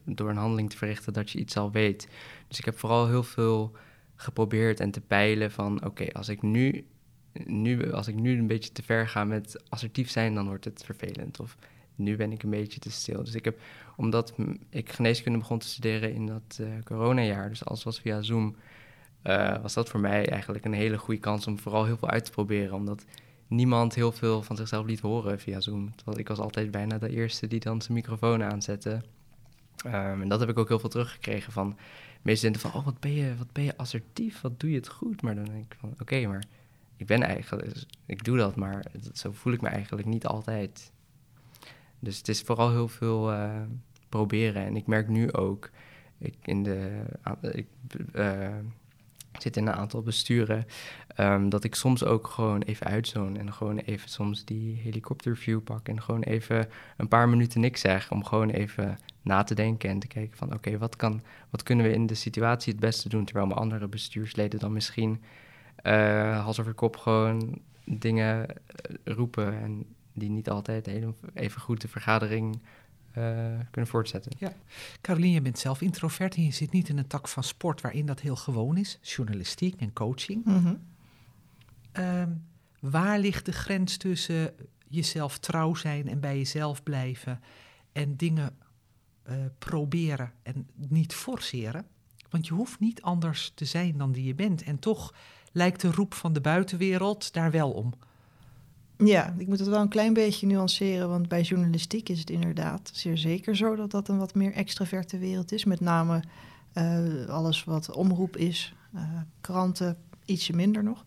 door 0.04 0.30
een 0.30 0.36
handeling 0.36 0.70
te 0.70 0.76
verrichten 0.76 1.12
dat 1.12 1.30
je 1.30 1.38
iets 1.38 1.56
al 1.56 1.70
weet. 1.70 2.08
Dus 2.48 2.58
ik 2.58 2.64
heb 2.64 2.78
vooral 2.78 3.08
heel 3.08 3.22
veel 3.22 3.72
geprobeerd 4.14 4.80
en 4.80 4.90
te 4.90 5.00
peilen 5.00 5.50
van 5.50 5.84
oké, 5.84 6.12
als 6.12 6.28
ik 6.28 6.42
nu, 6.42 6.86
nu, 7.44 7.92
als 7.92 8.08
ik 8.08 8.14
nu 8.14 8.38
een 8.38 8.46
beetje 8.46 8.72
te 8.72 8.82
ver 8.82 9.08
ga 9.08 9.24
met 9.24 9.62
assertief 9.68 10.10
zijn, 10.10 10.34
dan 10.34 10.46
wordt 10.46 10.64
het 10.64 10.82
vervelend. 10.84 11.40
Of 11.40 11.56
nu 11.94 12.16
ben 12.16 12.32
ik 12.32 12.42
een 12.42 12.50
beetje 12.50 12.80
te 12.80 12.90
stil. 12.90 13.24
Dus 13.24 13.34
ik 13.34 13.44
heb, 13.44 13.60
omdat 13.96 14.34
ik 14.70 14.92
geneeskunde 14.92 15.38
begon 15.38 15.58
te 15.58 15.68
studeren 15.68 16.12
in 16.12 16.26
dat 16.26 16.58
uh, 16.60 16.68
coronajaar, 16.84 17.48
dus 17.48 17.64
alles 17.64 17.84
was 17.84 18.00
via 18.00 18.22
Zoom, 18.22 18.56
uh, 19.24 19.62
was 19.62 19.74
dat 19.74 19.88
voor 19.88 20.00
mij 20.00 20.28
eigenlijk 20.28 20.64
een 20.64 20.72
hele 20.72 20.98
goede 20.98 21.20
kans 21.20 21.46
om 21.46 21.58
vooral 21.58 21.84
heel 21.84 21.96
veel 21.96 22.10
uit 22.10 22.24
te 22.24 22.30
proberen. 22.30 22.74
Omdat 22.74 23.04
niemand 23.46 23.94
heel 23.94 24.12
veel 24.12 24.42
van 24.42 24.56
zichzelf 24.56 24.86
liet 24.86 25.00
horen 25.00 25.40
via 25.40 25.60
Zoom. 25.60 25.94
Terwijl 25.94 26.18
ik 26.18 26.28
was 26.28 26.38
altijd 26.38 26.70
bijna 26.70 26.98
de 26.98 27.10
eerste 27.10 27.46
die 27.46 27.60
dan 27.60 27.82
zijn 27.82 27.94
microfoon 27.94 28.42
aanzette. 28.42 29.02
Um, 29.86 30.22
en 30.22 30.28
dat 30.28 30.40
heb 30.40 30.48
ik 30.48 30.58
ook 30.58 30.68
heel 30.68 30.78
veel 30.78 30.88
teruggekregen 30.88 31.52
van 31.52 31.76
meeste 32.22 32.58
van, 32.58 32.74
oh, 32.74 32.84
wat 32.84 33.00
ben 33.00 33.12
je, 33.12 33.36
wat 33.36 33.52
ben 33.52 33.64
je 33.64 33.76
assertief, 33.76 34.40
wat 34.40 34.60
doe 34.60 34.70
je 34.70 34.76
het 34.76 34.88
goed. 34.88 35.22
Maar 35.22 35.34
dan 35.34 35.44
denk 35.44 35.72
ik 35.72 35.76
van, 35.80 35.94
oké, 36.00 36.26
maar 36.26 36.44
ik 36.96 37.06
ben 37.06 37.22
eigenlijk, 37.22 37.84
ik 38.06 38.24
doe 38.24 38.36
dat, 38.36 38.56
maar 38.56 38.84
zo 39.12 39.32
voel 39.32 39.52
ik 39.52 39.60
me 39.60 39.68
eigenlijk 39.68 40.08
niet 40.08 40.26
altijd. 40.26 40.92
Dus 41.98 42.18
het 42.18 42.28
is 42.28 42.42
vooral 42.42 42.70
heel 42.70 42.88
veel 42.88 43.32
uh, 43.32 43.62
proberen. 44.08 44.64
En 44.64 44.76
ik 44.76 44.86
merk 44.86 45.08
nu 45.08 45.32
ook, 45.32 45.70
ik 46.18 46.34
in 46.42 46.62
de, 46.62 47.02
ik, 47.52 47.66
uh, 48.12 48.48
zit 49.42 49.56
in 49.56 49.66
een 49.66 49.74
aantal 49.74 50.02
besturen, 50.02 50.66
um, 51.20 51.48
dat 51.48 51.64
ik 51.64 51.74
soms 51.74 52.04
ook 52.04 52.26
gewoon 52.26 52.62
even 52.62 52.86
uitzoon 52.86 53.36
en 53.36 53.52
gewoon 53.52 53.78
even 53.78 54.08
soms 54.08 54.44
die 54.44 54.76
helikopterview 54.76 55.62
pak 55.62 55.88
en 55.88 56.02
gewoon 56.02 56.22
even 56.22 56.68
een 56.96 57.08
paar 57.08 57.28
minuten 57.28 57.60
niks 57.60 57.80
zeg 57.80 58.10
om 58.10 58.24
gewoon 58.24 58.50
even 58.50 58.98
na 59.22 59.42
te 59.42 59.54
denken 59.54 59.90
en 59.90 59.98
te 59.98 60.06
kijken 60.06 60.36
van 60.36 60.54
oké, 60.54 60.78
wat 60.78 60.96
wat, 60.96 61.20
wat 61.50 61.62
kunnen 61.62 61.86
we 61.86 61.92
in 61.92 62.06
de 62.06 62.14
situatie 62.14 62.72
het 62.72 62.80
beste 62.80 63.08
doen, 63.08 63.24
terwijl 63.24 63.46
mijn 63.46 63.58
andere 63.58 63.88
bestuursleden 63.88 64.60
dan 64.60 64.72
misschien 64.72 65.22
uh, 65.82 66.42
hals 66.42 66.60
over 66.60 66.74
kop 66.74 66.96
gewoon 66.96 67.58
dingen 67.84 68.46
roepen 69.04 69.62
en 69.62 69.84
die 70.12 70.30
niet 70.30 70.50
altijd 70.50 70.86
even 71.34 71.60
goed 71.60 71.80
de 71.80 71.88
vergadering 71.88 72.60
kunnen 73.70 73.90
voortzetten. 73.90 74.32
Ja. 74.38 74.52
Caroline, 75.00 75.34
je 75.34 75.40
bent 75.40 75.58
zelf 75.58 75.80
introvert 75.80 76.34
en 76.34 76.44
je 76.44 76.52
zit 76.52 76.72
niet 76.72 76.88
in 76.88 76.98
een 76.98 77.06
tak 77.06 77.28
van 77.28 77.42
sport 77.42 77.80
waarin 77.80 78.06
dat 78.06 78.20
heel 78.20 78.36
gewoon 78.36 78.76
is, 78.76 78.98
journalistiek 79.02 79.80
en 79.80 79.92
coaching. 79.92 80.44
Mm 80.44 80.80
waar 82.80 83.18
ligt 83.18 83.44
de 83.44 83.52
grens 83.52 83.96
tussen 83.96 84.54
jezelf 84.88 85.38
trouw 85.38 85.74
zijn 85.74 86.08
en 86.08 86.20
bij 86.20 86.36
jezelf 86.36 86.82
blijven 86.82 87.40
en 87.92 88.16
dingen 88.16 88.56
uh, 89.28 89.34
proberen 89.58 90.32
en 90.42 90.68
niet 90.74 91.14
forceren? 91.14 91.86
Want 92.30 92.46
je 92.46 92.54
hoeft 92.54 92.80
niet 92.80 93.02
anders 93.02 93.52
te 93.54 93.64
zijn 93.64 93.98
dan 93.98 94.12
die 94.12 94.24
je 94.24 94.34
bent. 94.34 94.62
En 94.62 94.78
toch 94.78 95.14
lijkt 95.52 95.80
de 95.80 95.90
roep 95.90 96.14
van 96.14 96.32
de 96.32 96.40
buitenwereld 96.40 97.32
daar 97.32 97.50
wel 97.50 97.70
om. 97.72 97.92
Ja, 98.98 99.34
ik 99.38 99.46
moet 99.46 99.58
het 99.58 99.68
wel 99.68 99.80
een 99.80 99.88
klein 99.88 100.12
beetje 100.12 100.46
nuanceren, 100.46 101.08
want 101.08 101.28
bij 101.28 101.42
journalistiek 101.42 102.08
is 102.08 102.18
het 102.18 102.30
inderdaad 102.30 102.90
zeer 102.92 103.18
zeker 103.18 103.56
zo 103.56 103.76
dat 103.76 103.90
dat 103.90 104.08
een 104.08 104.18
wat 104.18 104.34
meer 104.34 104.52
extraverte 104.52 105.18
wereld 105.18 105.52
is. 105.52 105.64
Met 105.64 105.80
name 105.80 106.22
uh, 106.74 107.26
alles 107.26 107.64
wat 107.64 107.92
omroep 107.92 108.36
is, 108.36 108.74
uh, 108.94 109.02
kranten, 109.40 109.96
ietsje 110.24 110.52
minder 110.52 110.82
nog. 110.82 111.04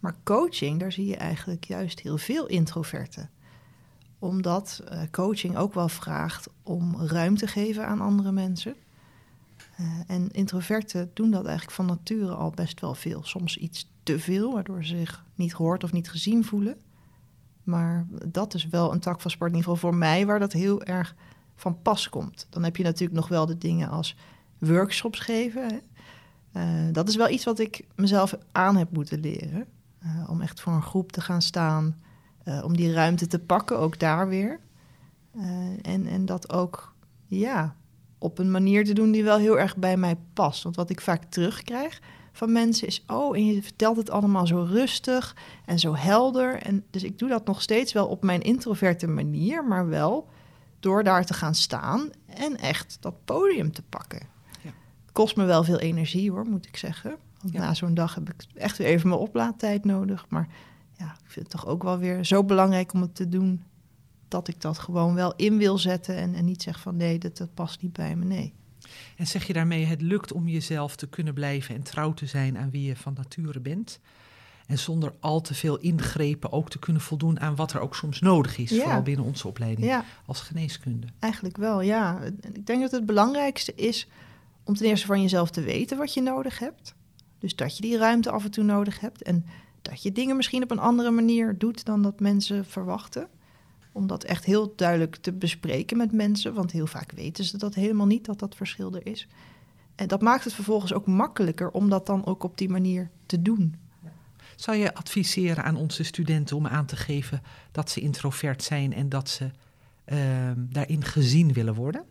Maar 0.00 0.14
coaching, 0.22 0.80
daar 0.80 0.92
zie 0.92 1.06
je 1.06 1.16
eigenlijk 1.16 1.64
juist 1.64 2.00
heel 2.00 2.18
veel 2.18 2.46
introverten. 2.46 3.30
Omdat 4.18 4.82
uh, 4.92 5.00
coaching 5.10 5.56
ook 5.56 5.74
wel 5.74 5.88
vraagt 5.88 6.48
om 6.62 6.96
ruimte 6.96 7.46
te 7.46 7.52
geven 7.52 7.86
aan 7.86 8.00
andere 8.00 8.32
mensen. 8.32 8.74
en 10.06 10.30
introverten 10.30 11.10
doen 11.14 11.30
dat 11.30 11.44
eigenlijk 11.44 11.76
van 11.76 11.86
nature 11.86 12.34
al 12.34 12.50
best 12.50 12.80
wel 12.80 12.94
veel. 12.94 13.22
Soms 13.24 13.56
iets 13.56 13.90
te 14.02 14.18
veel, 14.18 14.52
waardoor 14.52 14.84
ze 14.84 14.96
zich 14.96 15.24
niet 15.34 15.54
gehoord 15.54 15.84
of 15.84 15.92
niet 15.92 16.10
gezien 16.10 16.44
voelen. 16.44 16.76
Maar 17.68 18.06
dat 18.26 18.54
is 18.54 18.68
wel 18.68 18.92
een 18.92 19.00
tak 19.00 19.20
van 19.20 19.30
sport, 19.30 19.50
in 19.50 19.56
ieder 19.56 19.72
geval 19.72 19.90
voor 19.90 19.98
mij, 19.98 20.26
waar 20.26 20.38
dat 20.38 20.52
heel 20.52 20.82
erg 20.82 21.14
van 21.54 21.82
pas 21.82 22.08
komt. 22.08 22.46
Dan 22.50 22.64
heb 22.64 22.76
je 22.76 22.82
natuurlijk 22.82 23.18
nog 23.18 23.28
wel 23.28 23.46
de 23.46 23.58
dingen 23.58 23.88
als 23.88 24.16
workshops 24.58 25.18
geven. 25.18 25.80
Uh, 26.56 26.62
dat 26.92 27.08
is 27.08 27.16
wel 27.16 27.28
iets 27.28 27.44
wat 27.44 27.58
ik 27.58 27.84
mezelf 27.94 28.34
aan 28.52 28.76
heb 28.76 28.90
moeten 28.90 29.20
leren. 29.20 29.66
Uh, 30.04 30.30
om 30.30 30.40
echt 30.40 30.60
voor 30.60 30.72
een 30.72 30.82
groep 30.82 31.12
te 31.12 31.20
gaan 31.20 31.42
staan, 31.42 31.96
uh, 32.44 32.64
om 32.64 32.76
die 32.76 32.92
ruimte 32.92 33.26
te 33.26 33.38
pakken, 33.38 33.78
ook 33.78 33.98
daar 33.98 34.28
weer. 34.28 34.60
en, 35.82 36.06
en 36.06 36.26
dat 36.26 36.52
ook, 36.52 36.94
ja, 37.26 37.74
op 38.18 38.38
een 38.38 38.50
manier 38.50 38.84
te 38.84 38.92
doen 38.92 39.10
die 39.10 39.24
wel 39.24 39.38
heel 39.38 39.58
erg 39.58 39.76
bij 39.76 39.96
mij 39.96 40.16
past. 40.32 40.62
Want 40.62 40.76
wat 40.76 40.90
ik 40.90 41.00
vaak 41.00 41.24
terugkrijg, 41.24 42.00
van 42.38 42.52
mensen 42.52 42.86
is, 42.86 43.04
oh, 43.06 43.36
en 43.36 43.46
je 43.46 43.62
vertelt 43.62 43.96
het 43.96 44.10
allemaal 44.10 44.46
zo 44.46 44.66
rustig 44.70 45.36
en 45.64 45.78
zo 45.78 45.94
helder. 45.96 46.62
En 46.62 46.84
dus 46.90 47.02
ik 47.02 47.18
doe 47.18 47.28
dat 47.28 47.46
nog 47.46 47.62
steeds 47.62 47.92
wel 47.92 48.06
op 48.06 48.22
mijn 48.22 48.42
introverte 48.42 49.06
manier, 49.06 49.64
maar 49.64 49.88
wel 49.88 50.28
door 50.80 51.04
daar 51.04 51.24
te 51.24 51.34
gaan 51.34 51.54
staan 51.54 52.10
en 52.26 52.56
echt 52.56 52.96
dat 53.00 53.24
podium 53.24 53.72
te 53.72 53.82
pakken. 53.82 54.26
Ja. 54.62 54.70
Kost 55.12 55.36
me 55.36 55.44
wel 55.44 55.64
veel 55.64 55.78
energie 55.78 56.30
hoor, 56.30 56.46
moet 56.46 56.66
ik 56.66 56.76
zeggen. 56.76 57.16
Want 57.40 57.54
Ja. 57.54 57.60
na 57.60 57.74
zo'n 57.74 57.94
dag 57.94 58.14
heb 58.14 58.28
ik 58.28 58.44
echt 58.54 58.78
weer 58.78 58.86
even 58.86 59.08
mijn 59.08 59.20
oplaadtijd 59.20 59.84
nodig. 59.84 60.26
Maar 60.28 60.48
ja, 60.92 61.06
ik 61.24 61.30
vind 61.30 61.52
het 61.52 61.60
toch 61.60 61.66
ook 61.66 61.82
wel 61.82 61.98
weer 61.98 62.24
zo 62.24 62.44
belangrijk 62.44 62.92
om 62.92 63.00
het 63.00 63.14
te 63.14 63.28
doen 63.28 63.62
dat 64.28 64.48
ik 64.48 64.60
dat 64.60 64.78
gewoon 64.78 65.14
wel 65.14 65.32
in 65.36 65.56
wil 65.56 65.78
zetten 65.78 66.16
en, 66.16 66.34
en 66.34 66.44
niet 66.44 66.62
zeg 66.62 66.80
van 66.80 66.96
nee, 66.96 67.18
dat, 67.18 67.36
dat 67.36 67.54
past 67.54 67.82
niet 67.82 67.92
bij 67.92 68.16
me. 68.16 68.24
Nee. 68.24 68.54
En 69.18 69.26
zeg 69.26 69.46
je 69.46 69.52
daarmee, 69.52 69.84
het 69.84 70.02
lukt 70.02 70.32
om 70.32 70.48
jezelf 70.48 70.96
te 70.96 71.08
kunnen 71.08 71.34
blijven 71.34 71.74
en 71.74 71.82
trouw 71.82 72.14
te 72.14 72.26
zijn 72.26 72.58
aan 72.58 72.70
wie 72.70 72.82
je 72.82 72.96
van 72.96 73.12
nature 73.16 73.60
bent? 73.60 74.00
En 74.66 74.78
zonder 74.78 75.12
al 75.20 75.40
te 75.40 75.54
veel 75.54 75.78
ingrepen 75.78 76.52
ook 76.52 76.70
te 76.70 76.78
kunnen 76.78 77.02
voldoen 77.02 77.40
aan 77.40 77.56
wat 77.56 77.72
er 77.72 77.80
ook 77.80 77.94
soms 77.96 78.20
nodig 78.20 78.58
is, 78.58 78.70
Ja. 78.70 78.82
vooral 78.82 79.02
binnen 79.02 79.24
onze 79.24 79.48
opleiding 79.48 79.86
Ja, 79.86 80.04
als 80.26 80.40
geneeskunde. 80.40 81.06
eigenlijk 81.18 81.56
wel, 81.56 81.80
ja. 81.80 82.20
Ik 82.52 82.66
denk 82.66 82.80
dat 82.80 82.90
het 82.90 83.06
belangrijkste 83.06 83.74
is 83.74 84.08
om 84.64 84.74
ten 84.74 84.86
eerste 84.86 85.06
van 85.06 85.22
jezelf 85.22 85.50
te 85.50 85.60
weten 85.60 85.98
wat 85.98 86.14
je 86.14 86.22
nodig 86.22 86.58
hebt. 86.58 86.94
Dus 87.38 87.56
dat 87.56 87.76
je 87.76 87.82
die 87.82 87.96
ruimte 87.98 88.30
af 88.30 88.44
en 88.44 88.50
toe 88.50 88.64
nodig 88.64 89.00
hebt. 89.00 89.22
En 89.22 89.44
dat 89.82 90.02
je 90.02 90.12
dingen 90.12 90.36
misschien 90.36 90.62
op 90.62 90.70
een 90.70 90.78
andere 90.78 91.10
manier 91.10 91.58
doet 91.58 91.84
dan 91.84 92.02
dat 92.02 92.20
mensen 92.20 92.64
verwachten. 92.64 93.28
Om 93.98 94.06
dat 94.06 94.24
echt 94.24 94.44
heel 94.44 94.72
duidelijk 94.76 95.16
te 95.16 95.32
bespreken 95.32 95.96
met 95.96 96.12
mensen. 96.12 96.54
Want 96.54 96.72
heel 96.72 96.86
vaak 96.86 97.12
weten 97.12 97.44
ze 97.44 97.58
dat 97.58 97.74
helemaal 97.74 98.06
niet, 98.06 98.24
dat 98.24 98.38
dat 98.38 98.54
verschil 98.56 98.94
er 98.94 99.06
is. 99.06 99.28
En 99.94 100.08
dat 100.08 100.20
maakt 100.22 100.44
het 100.44 100.52
vervolgens 100.52 100.92
ook 100.92 101.06
makkelijker 101.06 101.70
om 101.70 101.88
dat 101.88 102.06
dan 102.06 102.26
ook 102.26 102.42
op 102.42 102.58
die 102.58 102.68
manier 102.68 103.10
te 103.26 103.42
doen. 103.42 103.74
Zou 104.56 104.76
je 104.76 104.94
adviseren 104.94 105.64
aan 105.64 105.76
onze 105.76 106.02
studenten 106.02 106.56
om 106.56 106.66
aan 106.66 106.86
te 106.86 106.96
geven 106.96 107.42
dat 107.72 107.90
ze 107.90 108.00
introvert 108.00 108.62
zijn 108.62 108.92
en 108.92 109.08
dat 109.08 109.28
ze 109.28 109.50
ehm, 110.04 110.54
daarin 110.70 111.04
gezien 111.04 111.52
willen 111.52 111.74
worden? 111.74 112.04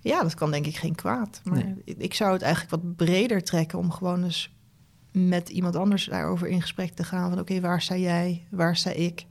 Ja, 0.00 0.22
dat 0.22 0.34
kan 0.34 0.50
denk 0.50 0.66
ik 0.66 0.76
geen 0.76 0.94
kwaad. 0.94 1.40
Maar 1.44 1.64
Nee. 1.64 1.74
ik- 1.84 1.98
ik 1.98 2.14
zou 2.14 2.32
het 2.32 2.42
eigenlijk 2.42 2.82
wat 2.82 2.96
breder 2.96 3.42
trekken 3.42 3.78
om 3.78 3.90
gewoon 3.90 4.24
eens 4.24 4.52
met 5.12 5.48
iemand 5.48 5.76
anders 5.76 6.04
daarover 6.04 6.48
in 6.48 6.60
gesprek 6.60 6.92
te 6.94 7.04
gaan. 7.04 7.30
Van 7.30 7.38
oké, 7.38 7.60
waar 7.60 7.82
sta 7.82 7.96
jij, 7.96 8.46
waar 8.50 8.76
sta 8.76 8.90
ik? 8.90 9.26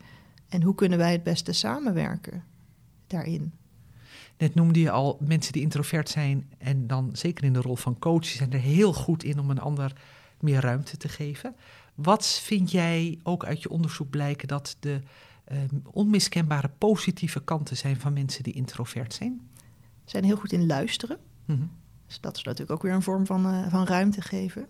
En 0.52 0.64
hoe 0.64 0.76
kunnen 0.76 0.98
wij 0.98 1.12
het 1.12 1.24
beste 1.24 1.52
samenwerken 1.52 2.44
daarin? 3.08 3.54
Net 4.38 4.56
noemde 4.56 4.80
je 4.80 4.92
al 4.92 5.18
mensen 5.20 5.54
die 5.54 5.62
introvert 5.62 6.10
zijn 6.10 6.50
en 6.58 6.88
dan 6.88 7.10
zeker 7.14 7.44
in 7.44 7.54
de 7.54 7.62
rol 7.62 7.76
van 7.76 8.00
coach 8.00 8.26
zijn 8.26 8.54
er 8.54 8.60
heel 8.60 8.94
goed 8.94 9.24
in 9.24 9.40
om 9.40 9.50
een 9.50 9.60
ander 9.60 9.94
meer 10.40 10.60
ruimte 10.60 10.98
te 10.98 11.10
geven. 11.10 11.56
Wat 11.96 12.28
vind 12.28 12.72
jij 12.72 13.20
ook 13.24 13.46
uit 13.46 13.62
je 13.62 13.70
onderzoek 13.70 14.10
blijken 14.10 14.48
dat 14.48 14.76
de 14.80 15.02
ehm, 15.44 15.76
onmiskenbare 15.84 16.70
positieve 16.78 17.44
kanten 17.44 17.78
zijn 17.78 18.00
van 18.00 18.14
mensen 18.14 18.44
die 18.44 18.54
introvert 18.54 19.14
zijn? 19.14 19.50
Ze 20.04 20.10
zijn 20.10 20.24
heel 20.24 20.38
goed 20.38 20.52
in 20.52 20.66
luisteren. 20.66 21.18
Mhm. 21.46 21.66
Dus 22.08 22.20
dat 22.20 22.38
is 22.38 22.44
natuurlijk 22.44 22.72
ook 22.72 22.82
weer 22.82 22.94
een 22.94 23.02
vorm 23.02 23.26
van, 23.26 23.46
eh, 23.46 23.68
van 23.70 23.86
ruimte 23.86 24.22
geven. 24.22 24.68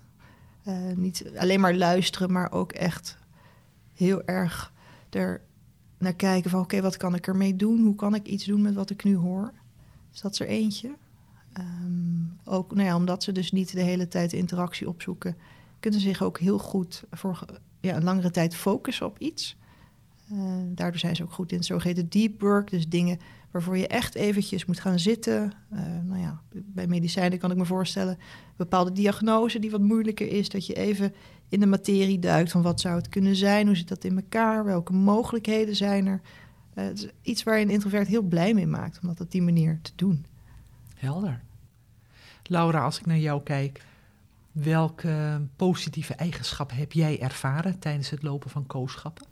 Eh, 0.63 0.75
niet 0.95 1.31
alleen 1.37 1.59
maar 1.59 1.75
luisteren, 1.75 2.31
maar 2.31 2.51
ook 2.51 2.71
echt 2.71 3.17
heel 3.93 4.23
erg 4.23 4.73
er 5.09 5.41
naar 6.01 6.13
kijken 6.13 6.49
van 6.49 6.59
oké, 6.59 6.81
wat 6.81 6.97
kan 6.97 7.15
ik 7.15 7.27
ermee 7.27 7.55
doen? 7.55 7.83
Hoe 7.83 7.95
kan 7.95 8.15
ik 8.15 8.27
iets 8.27 8.45
doen 8.45 8.61
met 8.61 8.73
wat 8.73 8.89
ik 8.89 9.03
nu 9.03 9.15
hoor? 9.15 9.51
Dus 10.11 10.21
dat 10.21 10.31
is 10.31 10.39
er 10.39 10.47
eentje. 10.47 10.95
Ehm, 11.53 12.23
ook 12.43 12.73
nou 12.73 12.87
ja, 12.87 12.95
omdat 12.95 13.23
ze 13.23 13.31
dus 13.31 13.51
niet 13.51 13.71
de 13.73 13.81
hele 13.81 14.07
tijd 14.07 14.33
interactie 14.33 14.87
opzoeken, 14.87 15.35
kunnen 15.79 15.99
ze 15.99 16.07
zich 16.07 16.21
ook 16.21 16.39
heel 16.39 16.57
goed 16.57 17.03
voor 17.11 17.45
ja, 17.79 17.95
een 17.95 18.03
langere 18.03 18.31
tijd 18.31 18.55
focussen 18.55 19.05
op 19.05 19.19
iets. 19.19 19.57
Eh, 20.31 20.37
daardoor 20.67 20.99
zijn 20.99 21.15
ze 21.15 21.23
ook 21.23 21.31
goed 21.31 21.51
in 21.51 21.57
het 21.57 21.65
zogeheten 21.65 22.09
deep 22.09 22.41
work, 22.41 22.69
dus 22.69 22.89
dingen 22.89 23.19
waarvoor 23.51 23.77
je 23.77 23.87
echt 23.87 24.15
eventjes 24.15 24.65
moet 24.65 24.79
gaan 24.79 24.99
zitten. 24.99 25.53
Eh, 25.69 25.79
nou 26.03 26.21
ja, 26.21 26.41
bij 26.51 26.87
medicijnen 26.87 27.39
kan 27.39 27.51
ik 27.51 27.57
me 27.57 27.65
voorstellen, 27.65 28.17
bepaalde 28.55 28.91
diagnose 28.91 29.59
die 29.59 29.71
wat 29.71 29.81
moeilijker 29.81 30.27
is, 30.27 30.49
dat 30.49 30.65
je 30.65 30.73
even 30.73 31.13
in 31.49 31.59
de 31.59 31.65
materie 31.65 32.19
duikt 32.19 32.51
van 32.51 32.61
wat 32.61 32.79
zou 32.79 32.95
het 32.95 33.09
kunnen 33.09 33.35
zijn, 33.35 33.67
hoe 33.67 33.75
zit 33.75 33.87
dat 33.87 34.03
in 34.03 34.15
elkaar, 34.15 34.65
welke 34.65 34.93
mogelijkheden 34.93 35.75
zijn 35.75 36.05
er. 36.05 36.21
Eh, 36.73 36.85
het 36.85 36.97
is 36.97 37.07
iets 37.21 37.43
waar 37.43 37.57
je 37.57 37.65
een 37.65 37.71
introvert 37.71 38.07
heel 38.07 38.21
blij 38.21 38.53
mee 38.53 38.67
maakt, 38.67 38.99
om 39.01 39.07
dat 39.07 39.21
op 39.21 39.31
die 39.31 39.41
manier 39.41 39.79
te 39.81 39.91
doen. 39.95 40.25
Helder. 40.95 41.41
Laura, 42.43 42.83
als 42.83 42.99
ik 42.99 43.05
naar 43.05 43.17
jou 43.17 43.43
kijk, 43.43 43.85
welke 44.51 45.41
positieve 45.55 46.13
eigenschappen 46.13 46.77
heb 46.77 46.91
jij 46.91 47.19
ervaren 47.19 47.79
tijdens 47.79 48.09
het 48.09 48.23
lopen 48.23 48.49
van 48.49 48.67
kooschappen? 48.67 49.30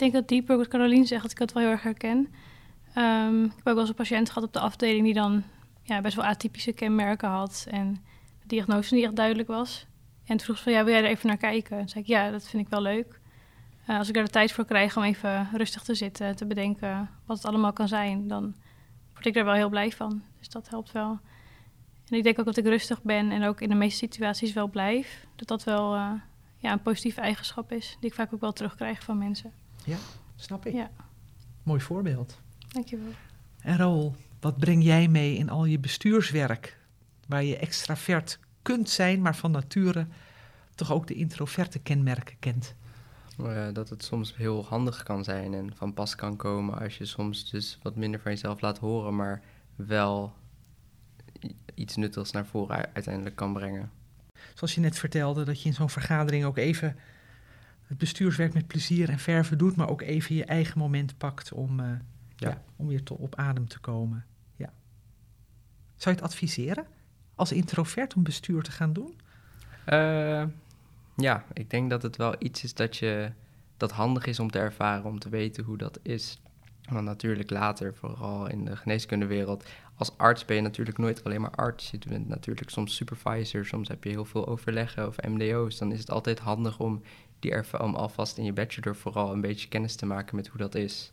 Ik 0.00 0.12
denk 0.12 0.22
dat 0.22 0.28
Deep 0.28 0.46
Work, 0.46 0.60
wat 0.60 0.68
Caroline 0.68 1.04
zegt, 1.04 1.22
dat 1.22 1.30
ik 1.30 1.38
dat 1.38 1.52
wel 1.52 1.62
heel 1.62 1.72
erg 1.72 1.82
herken. 1.82 2.28
Ehm, 2.94 3.44
ik 3.44 3.50
heb 3.50 3.58
ook 3.58 3.64
wel 3.64 3.78
eens 3.78 3.88
een 3.88 3.94
patiënt 3.94 4.28
gehad 4.28 4.44
op 4.44 4.52
de 4.52 4.60
afdeling 4.60 5.04
die 5.04 5.14
dan 5.14 5.42
ja, 5.82 6.00
best 6.00 6.16
wel 6.16 6.24
atypische 6.24 6.72
kenmerken 6.72 7.28
had. 7.28 7.66
En 7.70 7.92
de 8.40 8.46
diagnose 8.46 8.94
niet 8.94 9.04
echt 9.04 9.16
duidelijk 9.16 9.48
was. 9.48 9.86
En 10.24 10.36
toen 10.36 10.40
vroeg 10.40 10.56
ze 10.56 10.62
van, 10.62 10.72
ja, 10.72 10.84
wil 10.84 10.92
jij 10.92 11.02
er 11.02 11.08
even 11.08 11.26
naar 11.26 11.36
kijken? 11.36 11.78
En 11.78 11.88
zei 11.88 12.02
ik, 12.04 12.10
ja, 12.10 12.30
dat 12.30 12.48
vind 12.48 12.62
ik 12.62 12.68
wel 12.68 12.82
leuk. 12.82 13.20
Eh, 13.86 13.98
als 13.98 14.08
ik 14.08 14.16
er 14.16 14.24
de 14.24 14.30
tijd 14.30 14.52
voor 14.52 14.64
krijg 14.64 14.96
om 14.96 15.02
even 15.02 15.48
rustig 15.52 15.82
te 15.82 15.94
zitten, 15.94 16.36
te 16.36 16.46
bedenken 16.46 17.10
wat 17.26 17.36
het 17.36 17.46
allemaal 17.46 17.72
kan 17.72 17.88
zijn, 17.88 18.28
dan 18.28 18.54
word 19.12 19.26
ik 19.26 19.36
er 19.36 19.44
wel 19.44 19.54
heel 19.54 19.68
blij 19.68 19.90
van. 19.90 20.22
Dus 20.38 20.48
dat 20.48 20.68
helpt 20.68 20.92
wel. 20.92 21.18
En 22.08 22.16
ik 22.16 22.22
denk 22.22 22.38
ook 22.38 22.46
dat 22.46 22.56
ik 22.56 22.64
rustig 22.64 23.02
ben 23.02 23.30
en 23.30 23.44
ook 23.44 23.60
in 23.60 23.68
de 23.68 23.74
meeste 23.74 23.98
situaties 23.98 24.52
wel 24.52 24.68
blijf. 24.68 25.26
Dat 25.36 25.48
dat 25.48 25.64
wel 25.64 25.94
eh, 25.94 26.12
ja, 26.56 26.72
een 26.72 26.82
positieve 26.82 27.20
eigenschap 27.20 27.72
is, 27.72 27.96
die 28.00 28.08
ik 28.10 28.16
vaak 28.16 28.34
ook 28.34 28.40
wel 28.40 28.52
terugkrijg 28.52 29.02
van 29.02 29.18
mensen. 29.18 29.59
Snap 30.36 30.66
ik. 30.66 30.72
Ja. 30.72 30.90
Mooi 31.62 31.80
voorbeeld. 31.80 32.40
Dankjewel. 32.68 33.12
En 33.60 33.76
Raoul, 33.76 34.14
wat 34.40 34.58
breng 34.58 34.84
jij 34.84 35.08
mee 35.08 35.36
in 35.36 35.48
al 35.48 35.64
je 35.64 35.78
bestuurswerk, 35.78 36.78
waar 37.26 37.44
je 37.44 37.56
extravert 37.56 38.38
kunt 38.62 38.90
zijn, 38.90 39.22
maar 39.22 39.36
van 39.36 39.50
nature 39.50 40.06
toch 40.74 40.92
ook 40.92 41.06
de 41.06 41.14
introverte 41.14 41.78
kenmerken 41.78 42.36
kent? 42.38 42.74
Eh, 43.38 43.66
dat 43.72 43.88
het 43.88 44.04
soms 44.04 44.36
heel 44.36 44.64
handig 44.64 45.02
kan 45.02 45.24
zijn 45.24 45.54
en 45.54 45.76
van 45.76 45.94
pas 45.94 46.14
kan 46.14 46.36
komen 46.36 46.78
als 46.78 46.98
je 46.98 47.04
soms 47.04 47.50
dus 47.50 47.78
wat 47.82 47.96
minder 47.96 48.20
van 48.20 48.32
jezelf 48.32 48.60
laat 48.60 48.78
horen, 48.78 49.16
maar 49.16 49.42
wel 49.76 50.32
iets 51.74 51.96
nuttigs 51.96 52.30
naar 52.30 52.46
voren 52.46 52.90
uiteindelijk 52.94 53.36
kan 53.36 53.52
brengen. 53.52 53.90
Zoals 54.54 54.74
je 54.74 54.80
net 54.80 54.98
vertelde, 54.98 55.44
dat 55.44 55.62
je 55.62 55.68
in 55.68 55.74
zo'n 55.74 55.90
vergadering 55.90 56.44
ook 56.44 56.56
even 56.56 56.96
het 57.90 57.98
bestuurswerk 57.98 58.54
met 58.54 58.66
plezier 58.66 59.08
en 59.08 59.18
verven 59.18 59.58
doet, 59.58 59.76
maar 59.76 59.88
ook 59.88 60.02
even 60.02 60.34
je 60.34 60.44
eigen 60.44 60.78
moment 60.78 61.18
pakt 61.18 61.52
om, 61.52 61.80
eh, 61.80 61.86
ja. 62.36 62.48
Ja. 62.48 62.62
om 62.76 62.86
weer 62.86 63.02
to- 63.02 63.14
op 63.14 63.34
adem 63.34 63.68
te 63.68 63.78
komen. 63.80 64.24
Ja. 64.56 64.72
Zou 65.96 66.14
je 66.16 66.22
het 66.22 66.30
adviseren 66.30 66.86
als 67.34 67.52
introvert 67.52 68.14
om 68.14 68.22
bestuur 68.22 68.62
te 68.62 68.70
gaan 68.70 68.92
doen? 68.92 69.18
Eh, 69.84 70.44
ja, 71.16 71.44
ik 71.52 71.70
denk 71.70 71.90
dat 71.90 72.02
het 72.02 72.16
wel 72.16 72.34
iets 72.38 72.64
is 72.64 72.74
dat 72.74 72.96
je 72.96 73.32
dat 73.76 73.90
handig 73.90 74.26
is 74.26 74.40
om 74.40 74.50
te 74.50 74.58
ervaren, 74.58 75.04
om 75.04 75.18
te 75.18 75.28
weten 75.28 75.64
hoe 75.64 75.76
dat 75.78 75.98
is. 76.02 76.40
Want 76.90 77.04
natuurlijk 77.04 77.50
later, 77.50 77.94
vooral 77.94 78.48
in 78.48 78.64
de 78.64 78.76
geneeskundewereld, 78.76 79.68
als 79.94 80.18
arts 80.18 80.44
ben 80.44 80.56
je 80.56 80.62
natuurlijk 80.62 80.98
nooit 80.98 81.24
alleen 81.24 81.40
maar 81.40 81.50
arts. 81.54 81.90
Je 81.90 81.98
bent 82.08 82.28
natuurlijk 82.28 82.70
soms 82.70 82.94
supervisor, 82.96 83.64
soms 83.66 83.88
heb 83.88 84.04
je 84.04 84.10
heel 84.10 84.24
veel 84.24 84.46
overleggen 84.48 85.06
of 85.06 85.16
MDO's. 85.28 85.78
Dan 85.78 85.92
is 85.92 85.98
het 85.98 86.10
altijd 86.10 86.38
handig 86.38 86.78
om, 86.78 87.02
die 87.40 87.50
erva- 87.50 87.78
om 87.78 87.94
alvast 87.94 88.38
in 88.38 88.44
je 88.44 88.52
bachelor 88.52 88.96
vooral 88.96 89.32
een 89.32 89.40
beetje 89.40 89.68
kennis 89.68 89.94
te 89.94 90.06
maken 90.06 90.36
met 90.36 90.46
hoe 90.46 90.58
dat 90.58 90.74
is. 90.74 91.12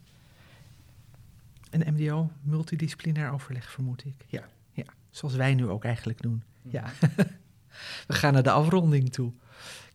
Een 1.69 1.93
MDO, 1.93 2.29
multidisciplinair 2.41 3.31
overleg, 3.31 3.71
vermoed 3.71 4.05
ik. 4.05 4.25
Ja, 4.27 4.47
ja. 4.71 4.85
zoals 5.09 5.35
wij 5.35 5.53
nu 5.53 5.67
ook 5.67 5.83
eigenlijk 5.83 6.21
doen. 6.21 6.43
Ja. 6.61 6.91
We 8.07 8.13
gaan 8.13 8.33
naar 8.33 8.43
de 8.43 8.51
afronding 8.51 9.11
toe. 9.11 9.31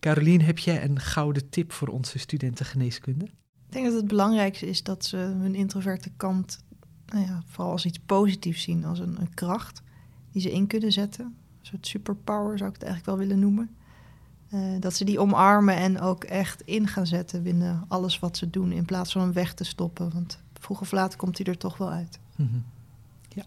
Carolien, 0.01 0.43
heb 0.43 0.59
jij 0.59 0.85
een 0.85 1.01
gouden 1.01 1.49
tip 1.49 1.73
voor 1.73 1.89
onze 1.89 2.19
studenten 2.19 2.67
geneeskunde? 2.67 3.25
Ik 3.25 3.79
denk 3.79 3.85
dat 3.85 3.95
het 3.95 4.09
belangrijkste 4.09 4.67
is 4.67 4.83
dat 4.83 5.05
ze 5.05 5.17
hun 5.17 5.55
introverte 5.55 6.11
kant 6.17 6.65
nou 7.13 7.27
ja, 7.27 7.43
vooral 7.47 7.73
als 7.73 7.85
iets 7.85 7.99
positiefs 7.99 8.63
zien, 8.63 8.85
als 8.85 8.99
een, 8.99 9.21
een 9.21 9.35
kracht 9.35 9.83
die 10.31 10.43
ze 10.43 10.53
in 10.53 10.67
kunnen 10.67 10.93
zetten. 10.93 11.25
Een 11.25 11.67
soort 11.67 11.87
superpower 11.87 12.59
zou 12.59 12.71
ik 12.71 12.77
het 12.77 12.85
eigenlijk 12.85 13.19
wel 13.19 13.27
willen 13.27 13.43
noemen. 13.43 13.77
Eh, 14.53 14.61
dat 14.81 14.95
ze 14.95 15.05
die 15.05 15.19
omarmen 15.21 15.77
en 15.77 16.01
ook 16.01 16.25
echt 16.25 16.63
in 16.63 16.87
gaan 16.89 17.07
zetten 17.07 17.43
binnen 17.43 17.85
alles 17.89 18.19
wat 18.19 18.37
ze 18.37 18.51
doen, 18.51 18.73
in 18.73 18.85
plaats 18.85 19.13
van 19.13 19.21
hem 19.21 19.33
weg 19.33 19.55
te 19.55 19.65
stoppen. 19.65 20.13
Want 20.13 20.39
vroeg 20.59 20.81
of 20.81 20.93
laat 20.93 21.17
komt 21.17 21.39
hij 21.39 21.47
er 21.47 21.59
toch 21.59 21.77
wel 21.77 21.91
uit. 21.91 22.19
Mhm. 22.37 22.59
Ja. 23.29 23.45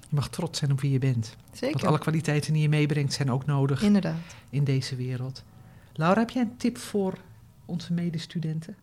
Je 0.00 0.14
mag 0.16 0.28
trots 0.28 0.58
zijn 0.58 0.72
op 0.72 0.80
wie 0.80 0.90
je 0.90 0.98
bent. 0.98 1.36
Zeker. 1.52 1.74
Want 1.74 1.86
alle 1.86 1.98
kwaliteiten 1.98 2.52
die 2.52 2.62
je 2.62 2.68
meebrengt 2.68 3.12
zijn 3.12 3.30
ook 3.30 3.46
nodig 3.46 3.82
Inderdaad. 3.82 4.34
in 4.50 4.64
deze 4.64 4.96
wereld. 4.96 5.44
Laura, 5.92 6.20
heb 6.20 6.30
jij 6.30 6.42
een 6.42 6.56
tip 6.56 6.78
voor 6.78 7.18
onze 7.64 7.92
medestudenten? 7.92 8.76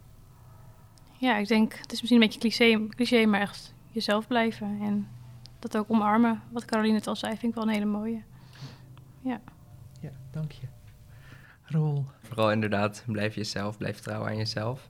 Ja, 1.18 1.38
ik 1.38 1.48
denk, 1.48 1.74
het 1.74 1.92
is 1.92 2.02
misschien 2.02 2.22
een 2.22 2.28
beetje 2.28 2.40
cliché, 2.40 2.88
cliché, 2.88 3.26
maar 3.26 3.42
echt 3.42 3.74
jezelf 3.92 4.28
blijven. 4.28 4.80
En 4.82 5.08
dat 5.60 5.78
ook 5.78 5.92
omarmen. 5.92 6.42
Wat 6.52 6.66
Caroline 6.66 6.96
het 6.96 7.08
al 7.08 7.16
zei, 7.16 7.32
vind 7.38 7.52
ik 7.52 7.54
wel 7.54 7.64
een 7.68 7.74
hele 7.74 7.86
mooie. 7.86 8.22
Ja, 9.22 9.42
dank 10.32 10.52
je. 10.52 10.68
Vooral 12.22 12.52
inderdaad, 12.52 13.04
blijf 13.08 13.36
jezelf, 13.36 13.78
blijf 13.78 14.00
trouw 14.00 14.28
aan 14.28 14.38
jezelf. 14.38 14.90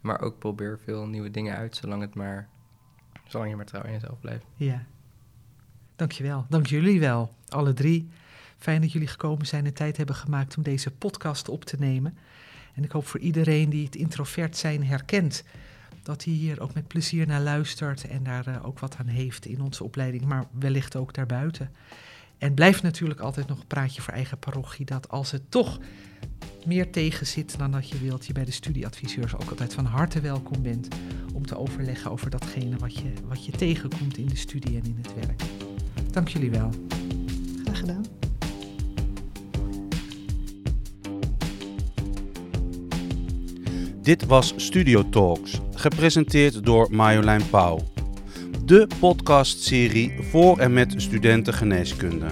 Maar 0.00 0.20
ook 0.20 0.38
probeer 0.38 0.78
veel 0.84 1.06
nieuwe 1.06 1.30
dingen 1.30 1.56
uit, 1.56 1.76
zolang 1.76 2.02
het 2.02 2.14
maar 2.14 2.48
Zolang 3.30 3.50
je 3.50 3.56
maar 3.56 3.66
trouw 3.66 3.82
in 3.82 3.92
jezelf 3.92 4.20
blijft. 4.20 4.44
Ja. 4.56 4.84
Dankjewel. 5.96 6.46
Dank 6.48 6.66
jullie 6.66 7.00
wel, 7.00 7.34
alle 7.48 7.72
drie. 7.72 8.08
Fijn 8.58 8.80
dat 8.80 8.92
jullie 8.92 9.08
gekomen 9.08 9.46
zijn 9.46 9.66
en 9.66 9.74
tijd 9.74 9.96
hebben 9.96 10.14
gemaakt 10.14 10.56
om 10.56 10.62
deze 10.62 10.90
podcast 10.90 11.48
op 11.48 11.64
te 11.64 11.76
nemen. 11.78 12.18
En 12.74 12.84
ik 12.84 12.90
hoop 12.90 13.06
voor 13.06 13.20
iedereen 13.20 13.70
die 13.70 13.84
het 13.84 13.96
introvert 13.96 14.56
zijn 14.56 14.84
herkent, 14.84 15.44
dat 16.02 16.24
hij 16.24 16.32
hier 16.32 16.60
ook 16.60 16.74
met 16.74 16.88
plezier 16.88 17.26
naar 17.26 17.40
luistert 17.40 18.08
en 18.08 18.22
daar 18.22 18.48
uh, 18.48 18.66
ook 18.66 18.78
wat 18.78 18.96
aan 18.96 19.06
heeft 19.06 19.46
in 19.46 19.60
onze 19.60 19.84
opleiding, 19.84 20.24
maar 20.24 20.44
wellicht 20.58 20.96
ook 20.96 21.14
daarbuiten. 21.14 21.70
En 22.40 22.54
blijf 22.54 22.82
natuurlijk 22.82 23.20
altijd 23.20 23.46
nog 23.48 23.58
een 23.58 23.66
praatje 23.66 24.02
voor 24.02 24.12
eigen 24.14 24.38
parochie, 24.38 24.86
dat 24.86 25.08
als 25.08 25.30
het 25.30 25.50
toch 25.50 25.78
meer 26.66 26.90
tegen 26.90 27.26
zit 27.26 27.58
dan 27.58 27.70
dat 27.70 27.88
je 27.88 27.98
wilt, 27.98 28.26
je 28.26 28.32
bij 28.32 28.44
de 28.44 28.50
studieadviseurs 28.50 29.34
ook 29.34 29.50
altijd 29.50 29.74
van 29.74 29.84
harte 29.84 30.20
welkom 30.20 30.62
bent 30.62 30.88
om 31.34 31.46
te 31.46 31.58
overleggen 31.58 32.10
over 32.10 32.30
datgene 32.30 32.76
wat 32.76 32.94
je, 32.94 33.12
wat 33.28 33.44
je 33.44 33.52
tegenkomt 33.52 34.16
in 34.16 34.26
de 34.26 34.36
studie 34.36 34.76
en 34.76 34.84
in 34.84 34.98
het 35.02 35.14
werk. 35.14 35.42
Dank 36.10 36.28
jullie 36.28 36.50
wel. 36.50 36.70
Graag 37.64 37.78
gedaan. 37.78 38.04
Dit 44.02 44.26
was 44.26 44.52
Studio 44.56 45.08
Talks, 45.08 45.60
gepresenteerd 45.74 46.64
door 46.64 46.88
Marjolein 46.90 47.50
Pauw. 47.50 47.89
De 48.70 48.86
podcastserie 49.00 50.12
voor 50.30 50.58
en 50.58 50.72
met 50.72 50.94
studenten 50.96 51.54
geneeskunde. 51.54 52.26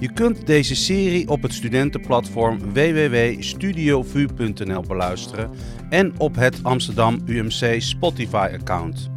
Je 0.00 0.12
kunt 0.12 0.46
deze 0.46 0.74
serie 0.74 1.28
op 1.28 1.42
het 1.42 1.52
studentenplatform 1.52 2.72
www.studiovu.nl 2.72 4.80
beluisteren 4.80 5.50
en 5.90 6.12
op 6.18 6.34
het 6.34 6.58
Amsterdam 6.62 7.20
UMC 7.26 7.80
Spotify-account. 7.80 9.10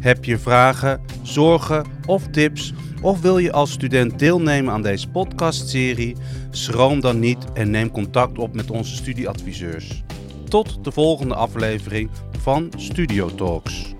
Heb 0.00 0.24
je 0.24 0.38
vragen, 0.38 1.00
zorgen 1.22 1.86
of 2.06 2.28
tips 2.28 2.72
of 3.02 3.20
wil 3.20 3.38
je 3.38 3.52
als 3.52 3.72
student 3.72 4.18
deelnemen 4.18 4.72
aan 4.72 4.82
deze 4.82 5.08
podcastserie? 5.08 6.16
Schroom 6.50 7.00
dan 7.00 7.18
niet 7.18 7.52
en 7.52 7.70
neem 7.70 7.90
contact 7.90 8.38
op 8.38 8.54
met 8.54 8.70
onze 8.70 8.94
studieadviseurs. 8.94 10.02
Tot 10.48 10.84
de 10.84 10.92
volgende 10.92 11.34
aflevering 11.34 12.10
van 12.38 12.72
Studio 12.76 13.34
Talks. 13.34 13.96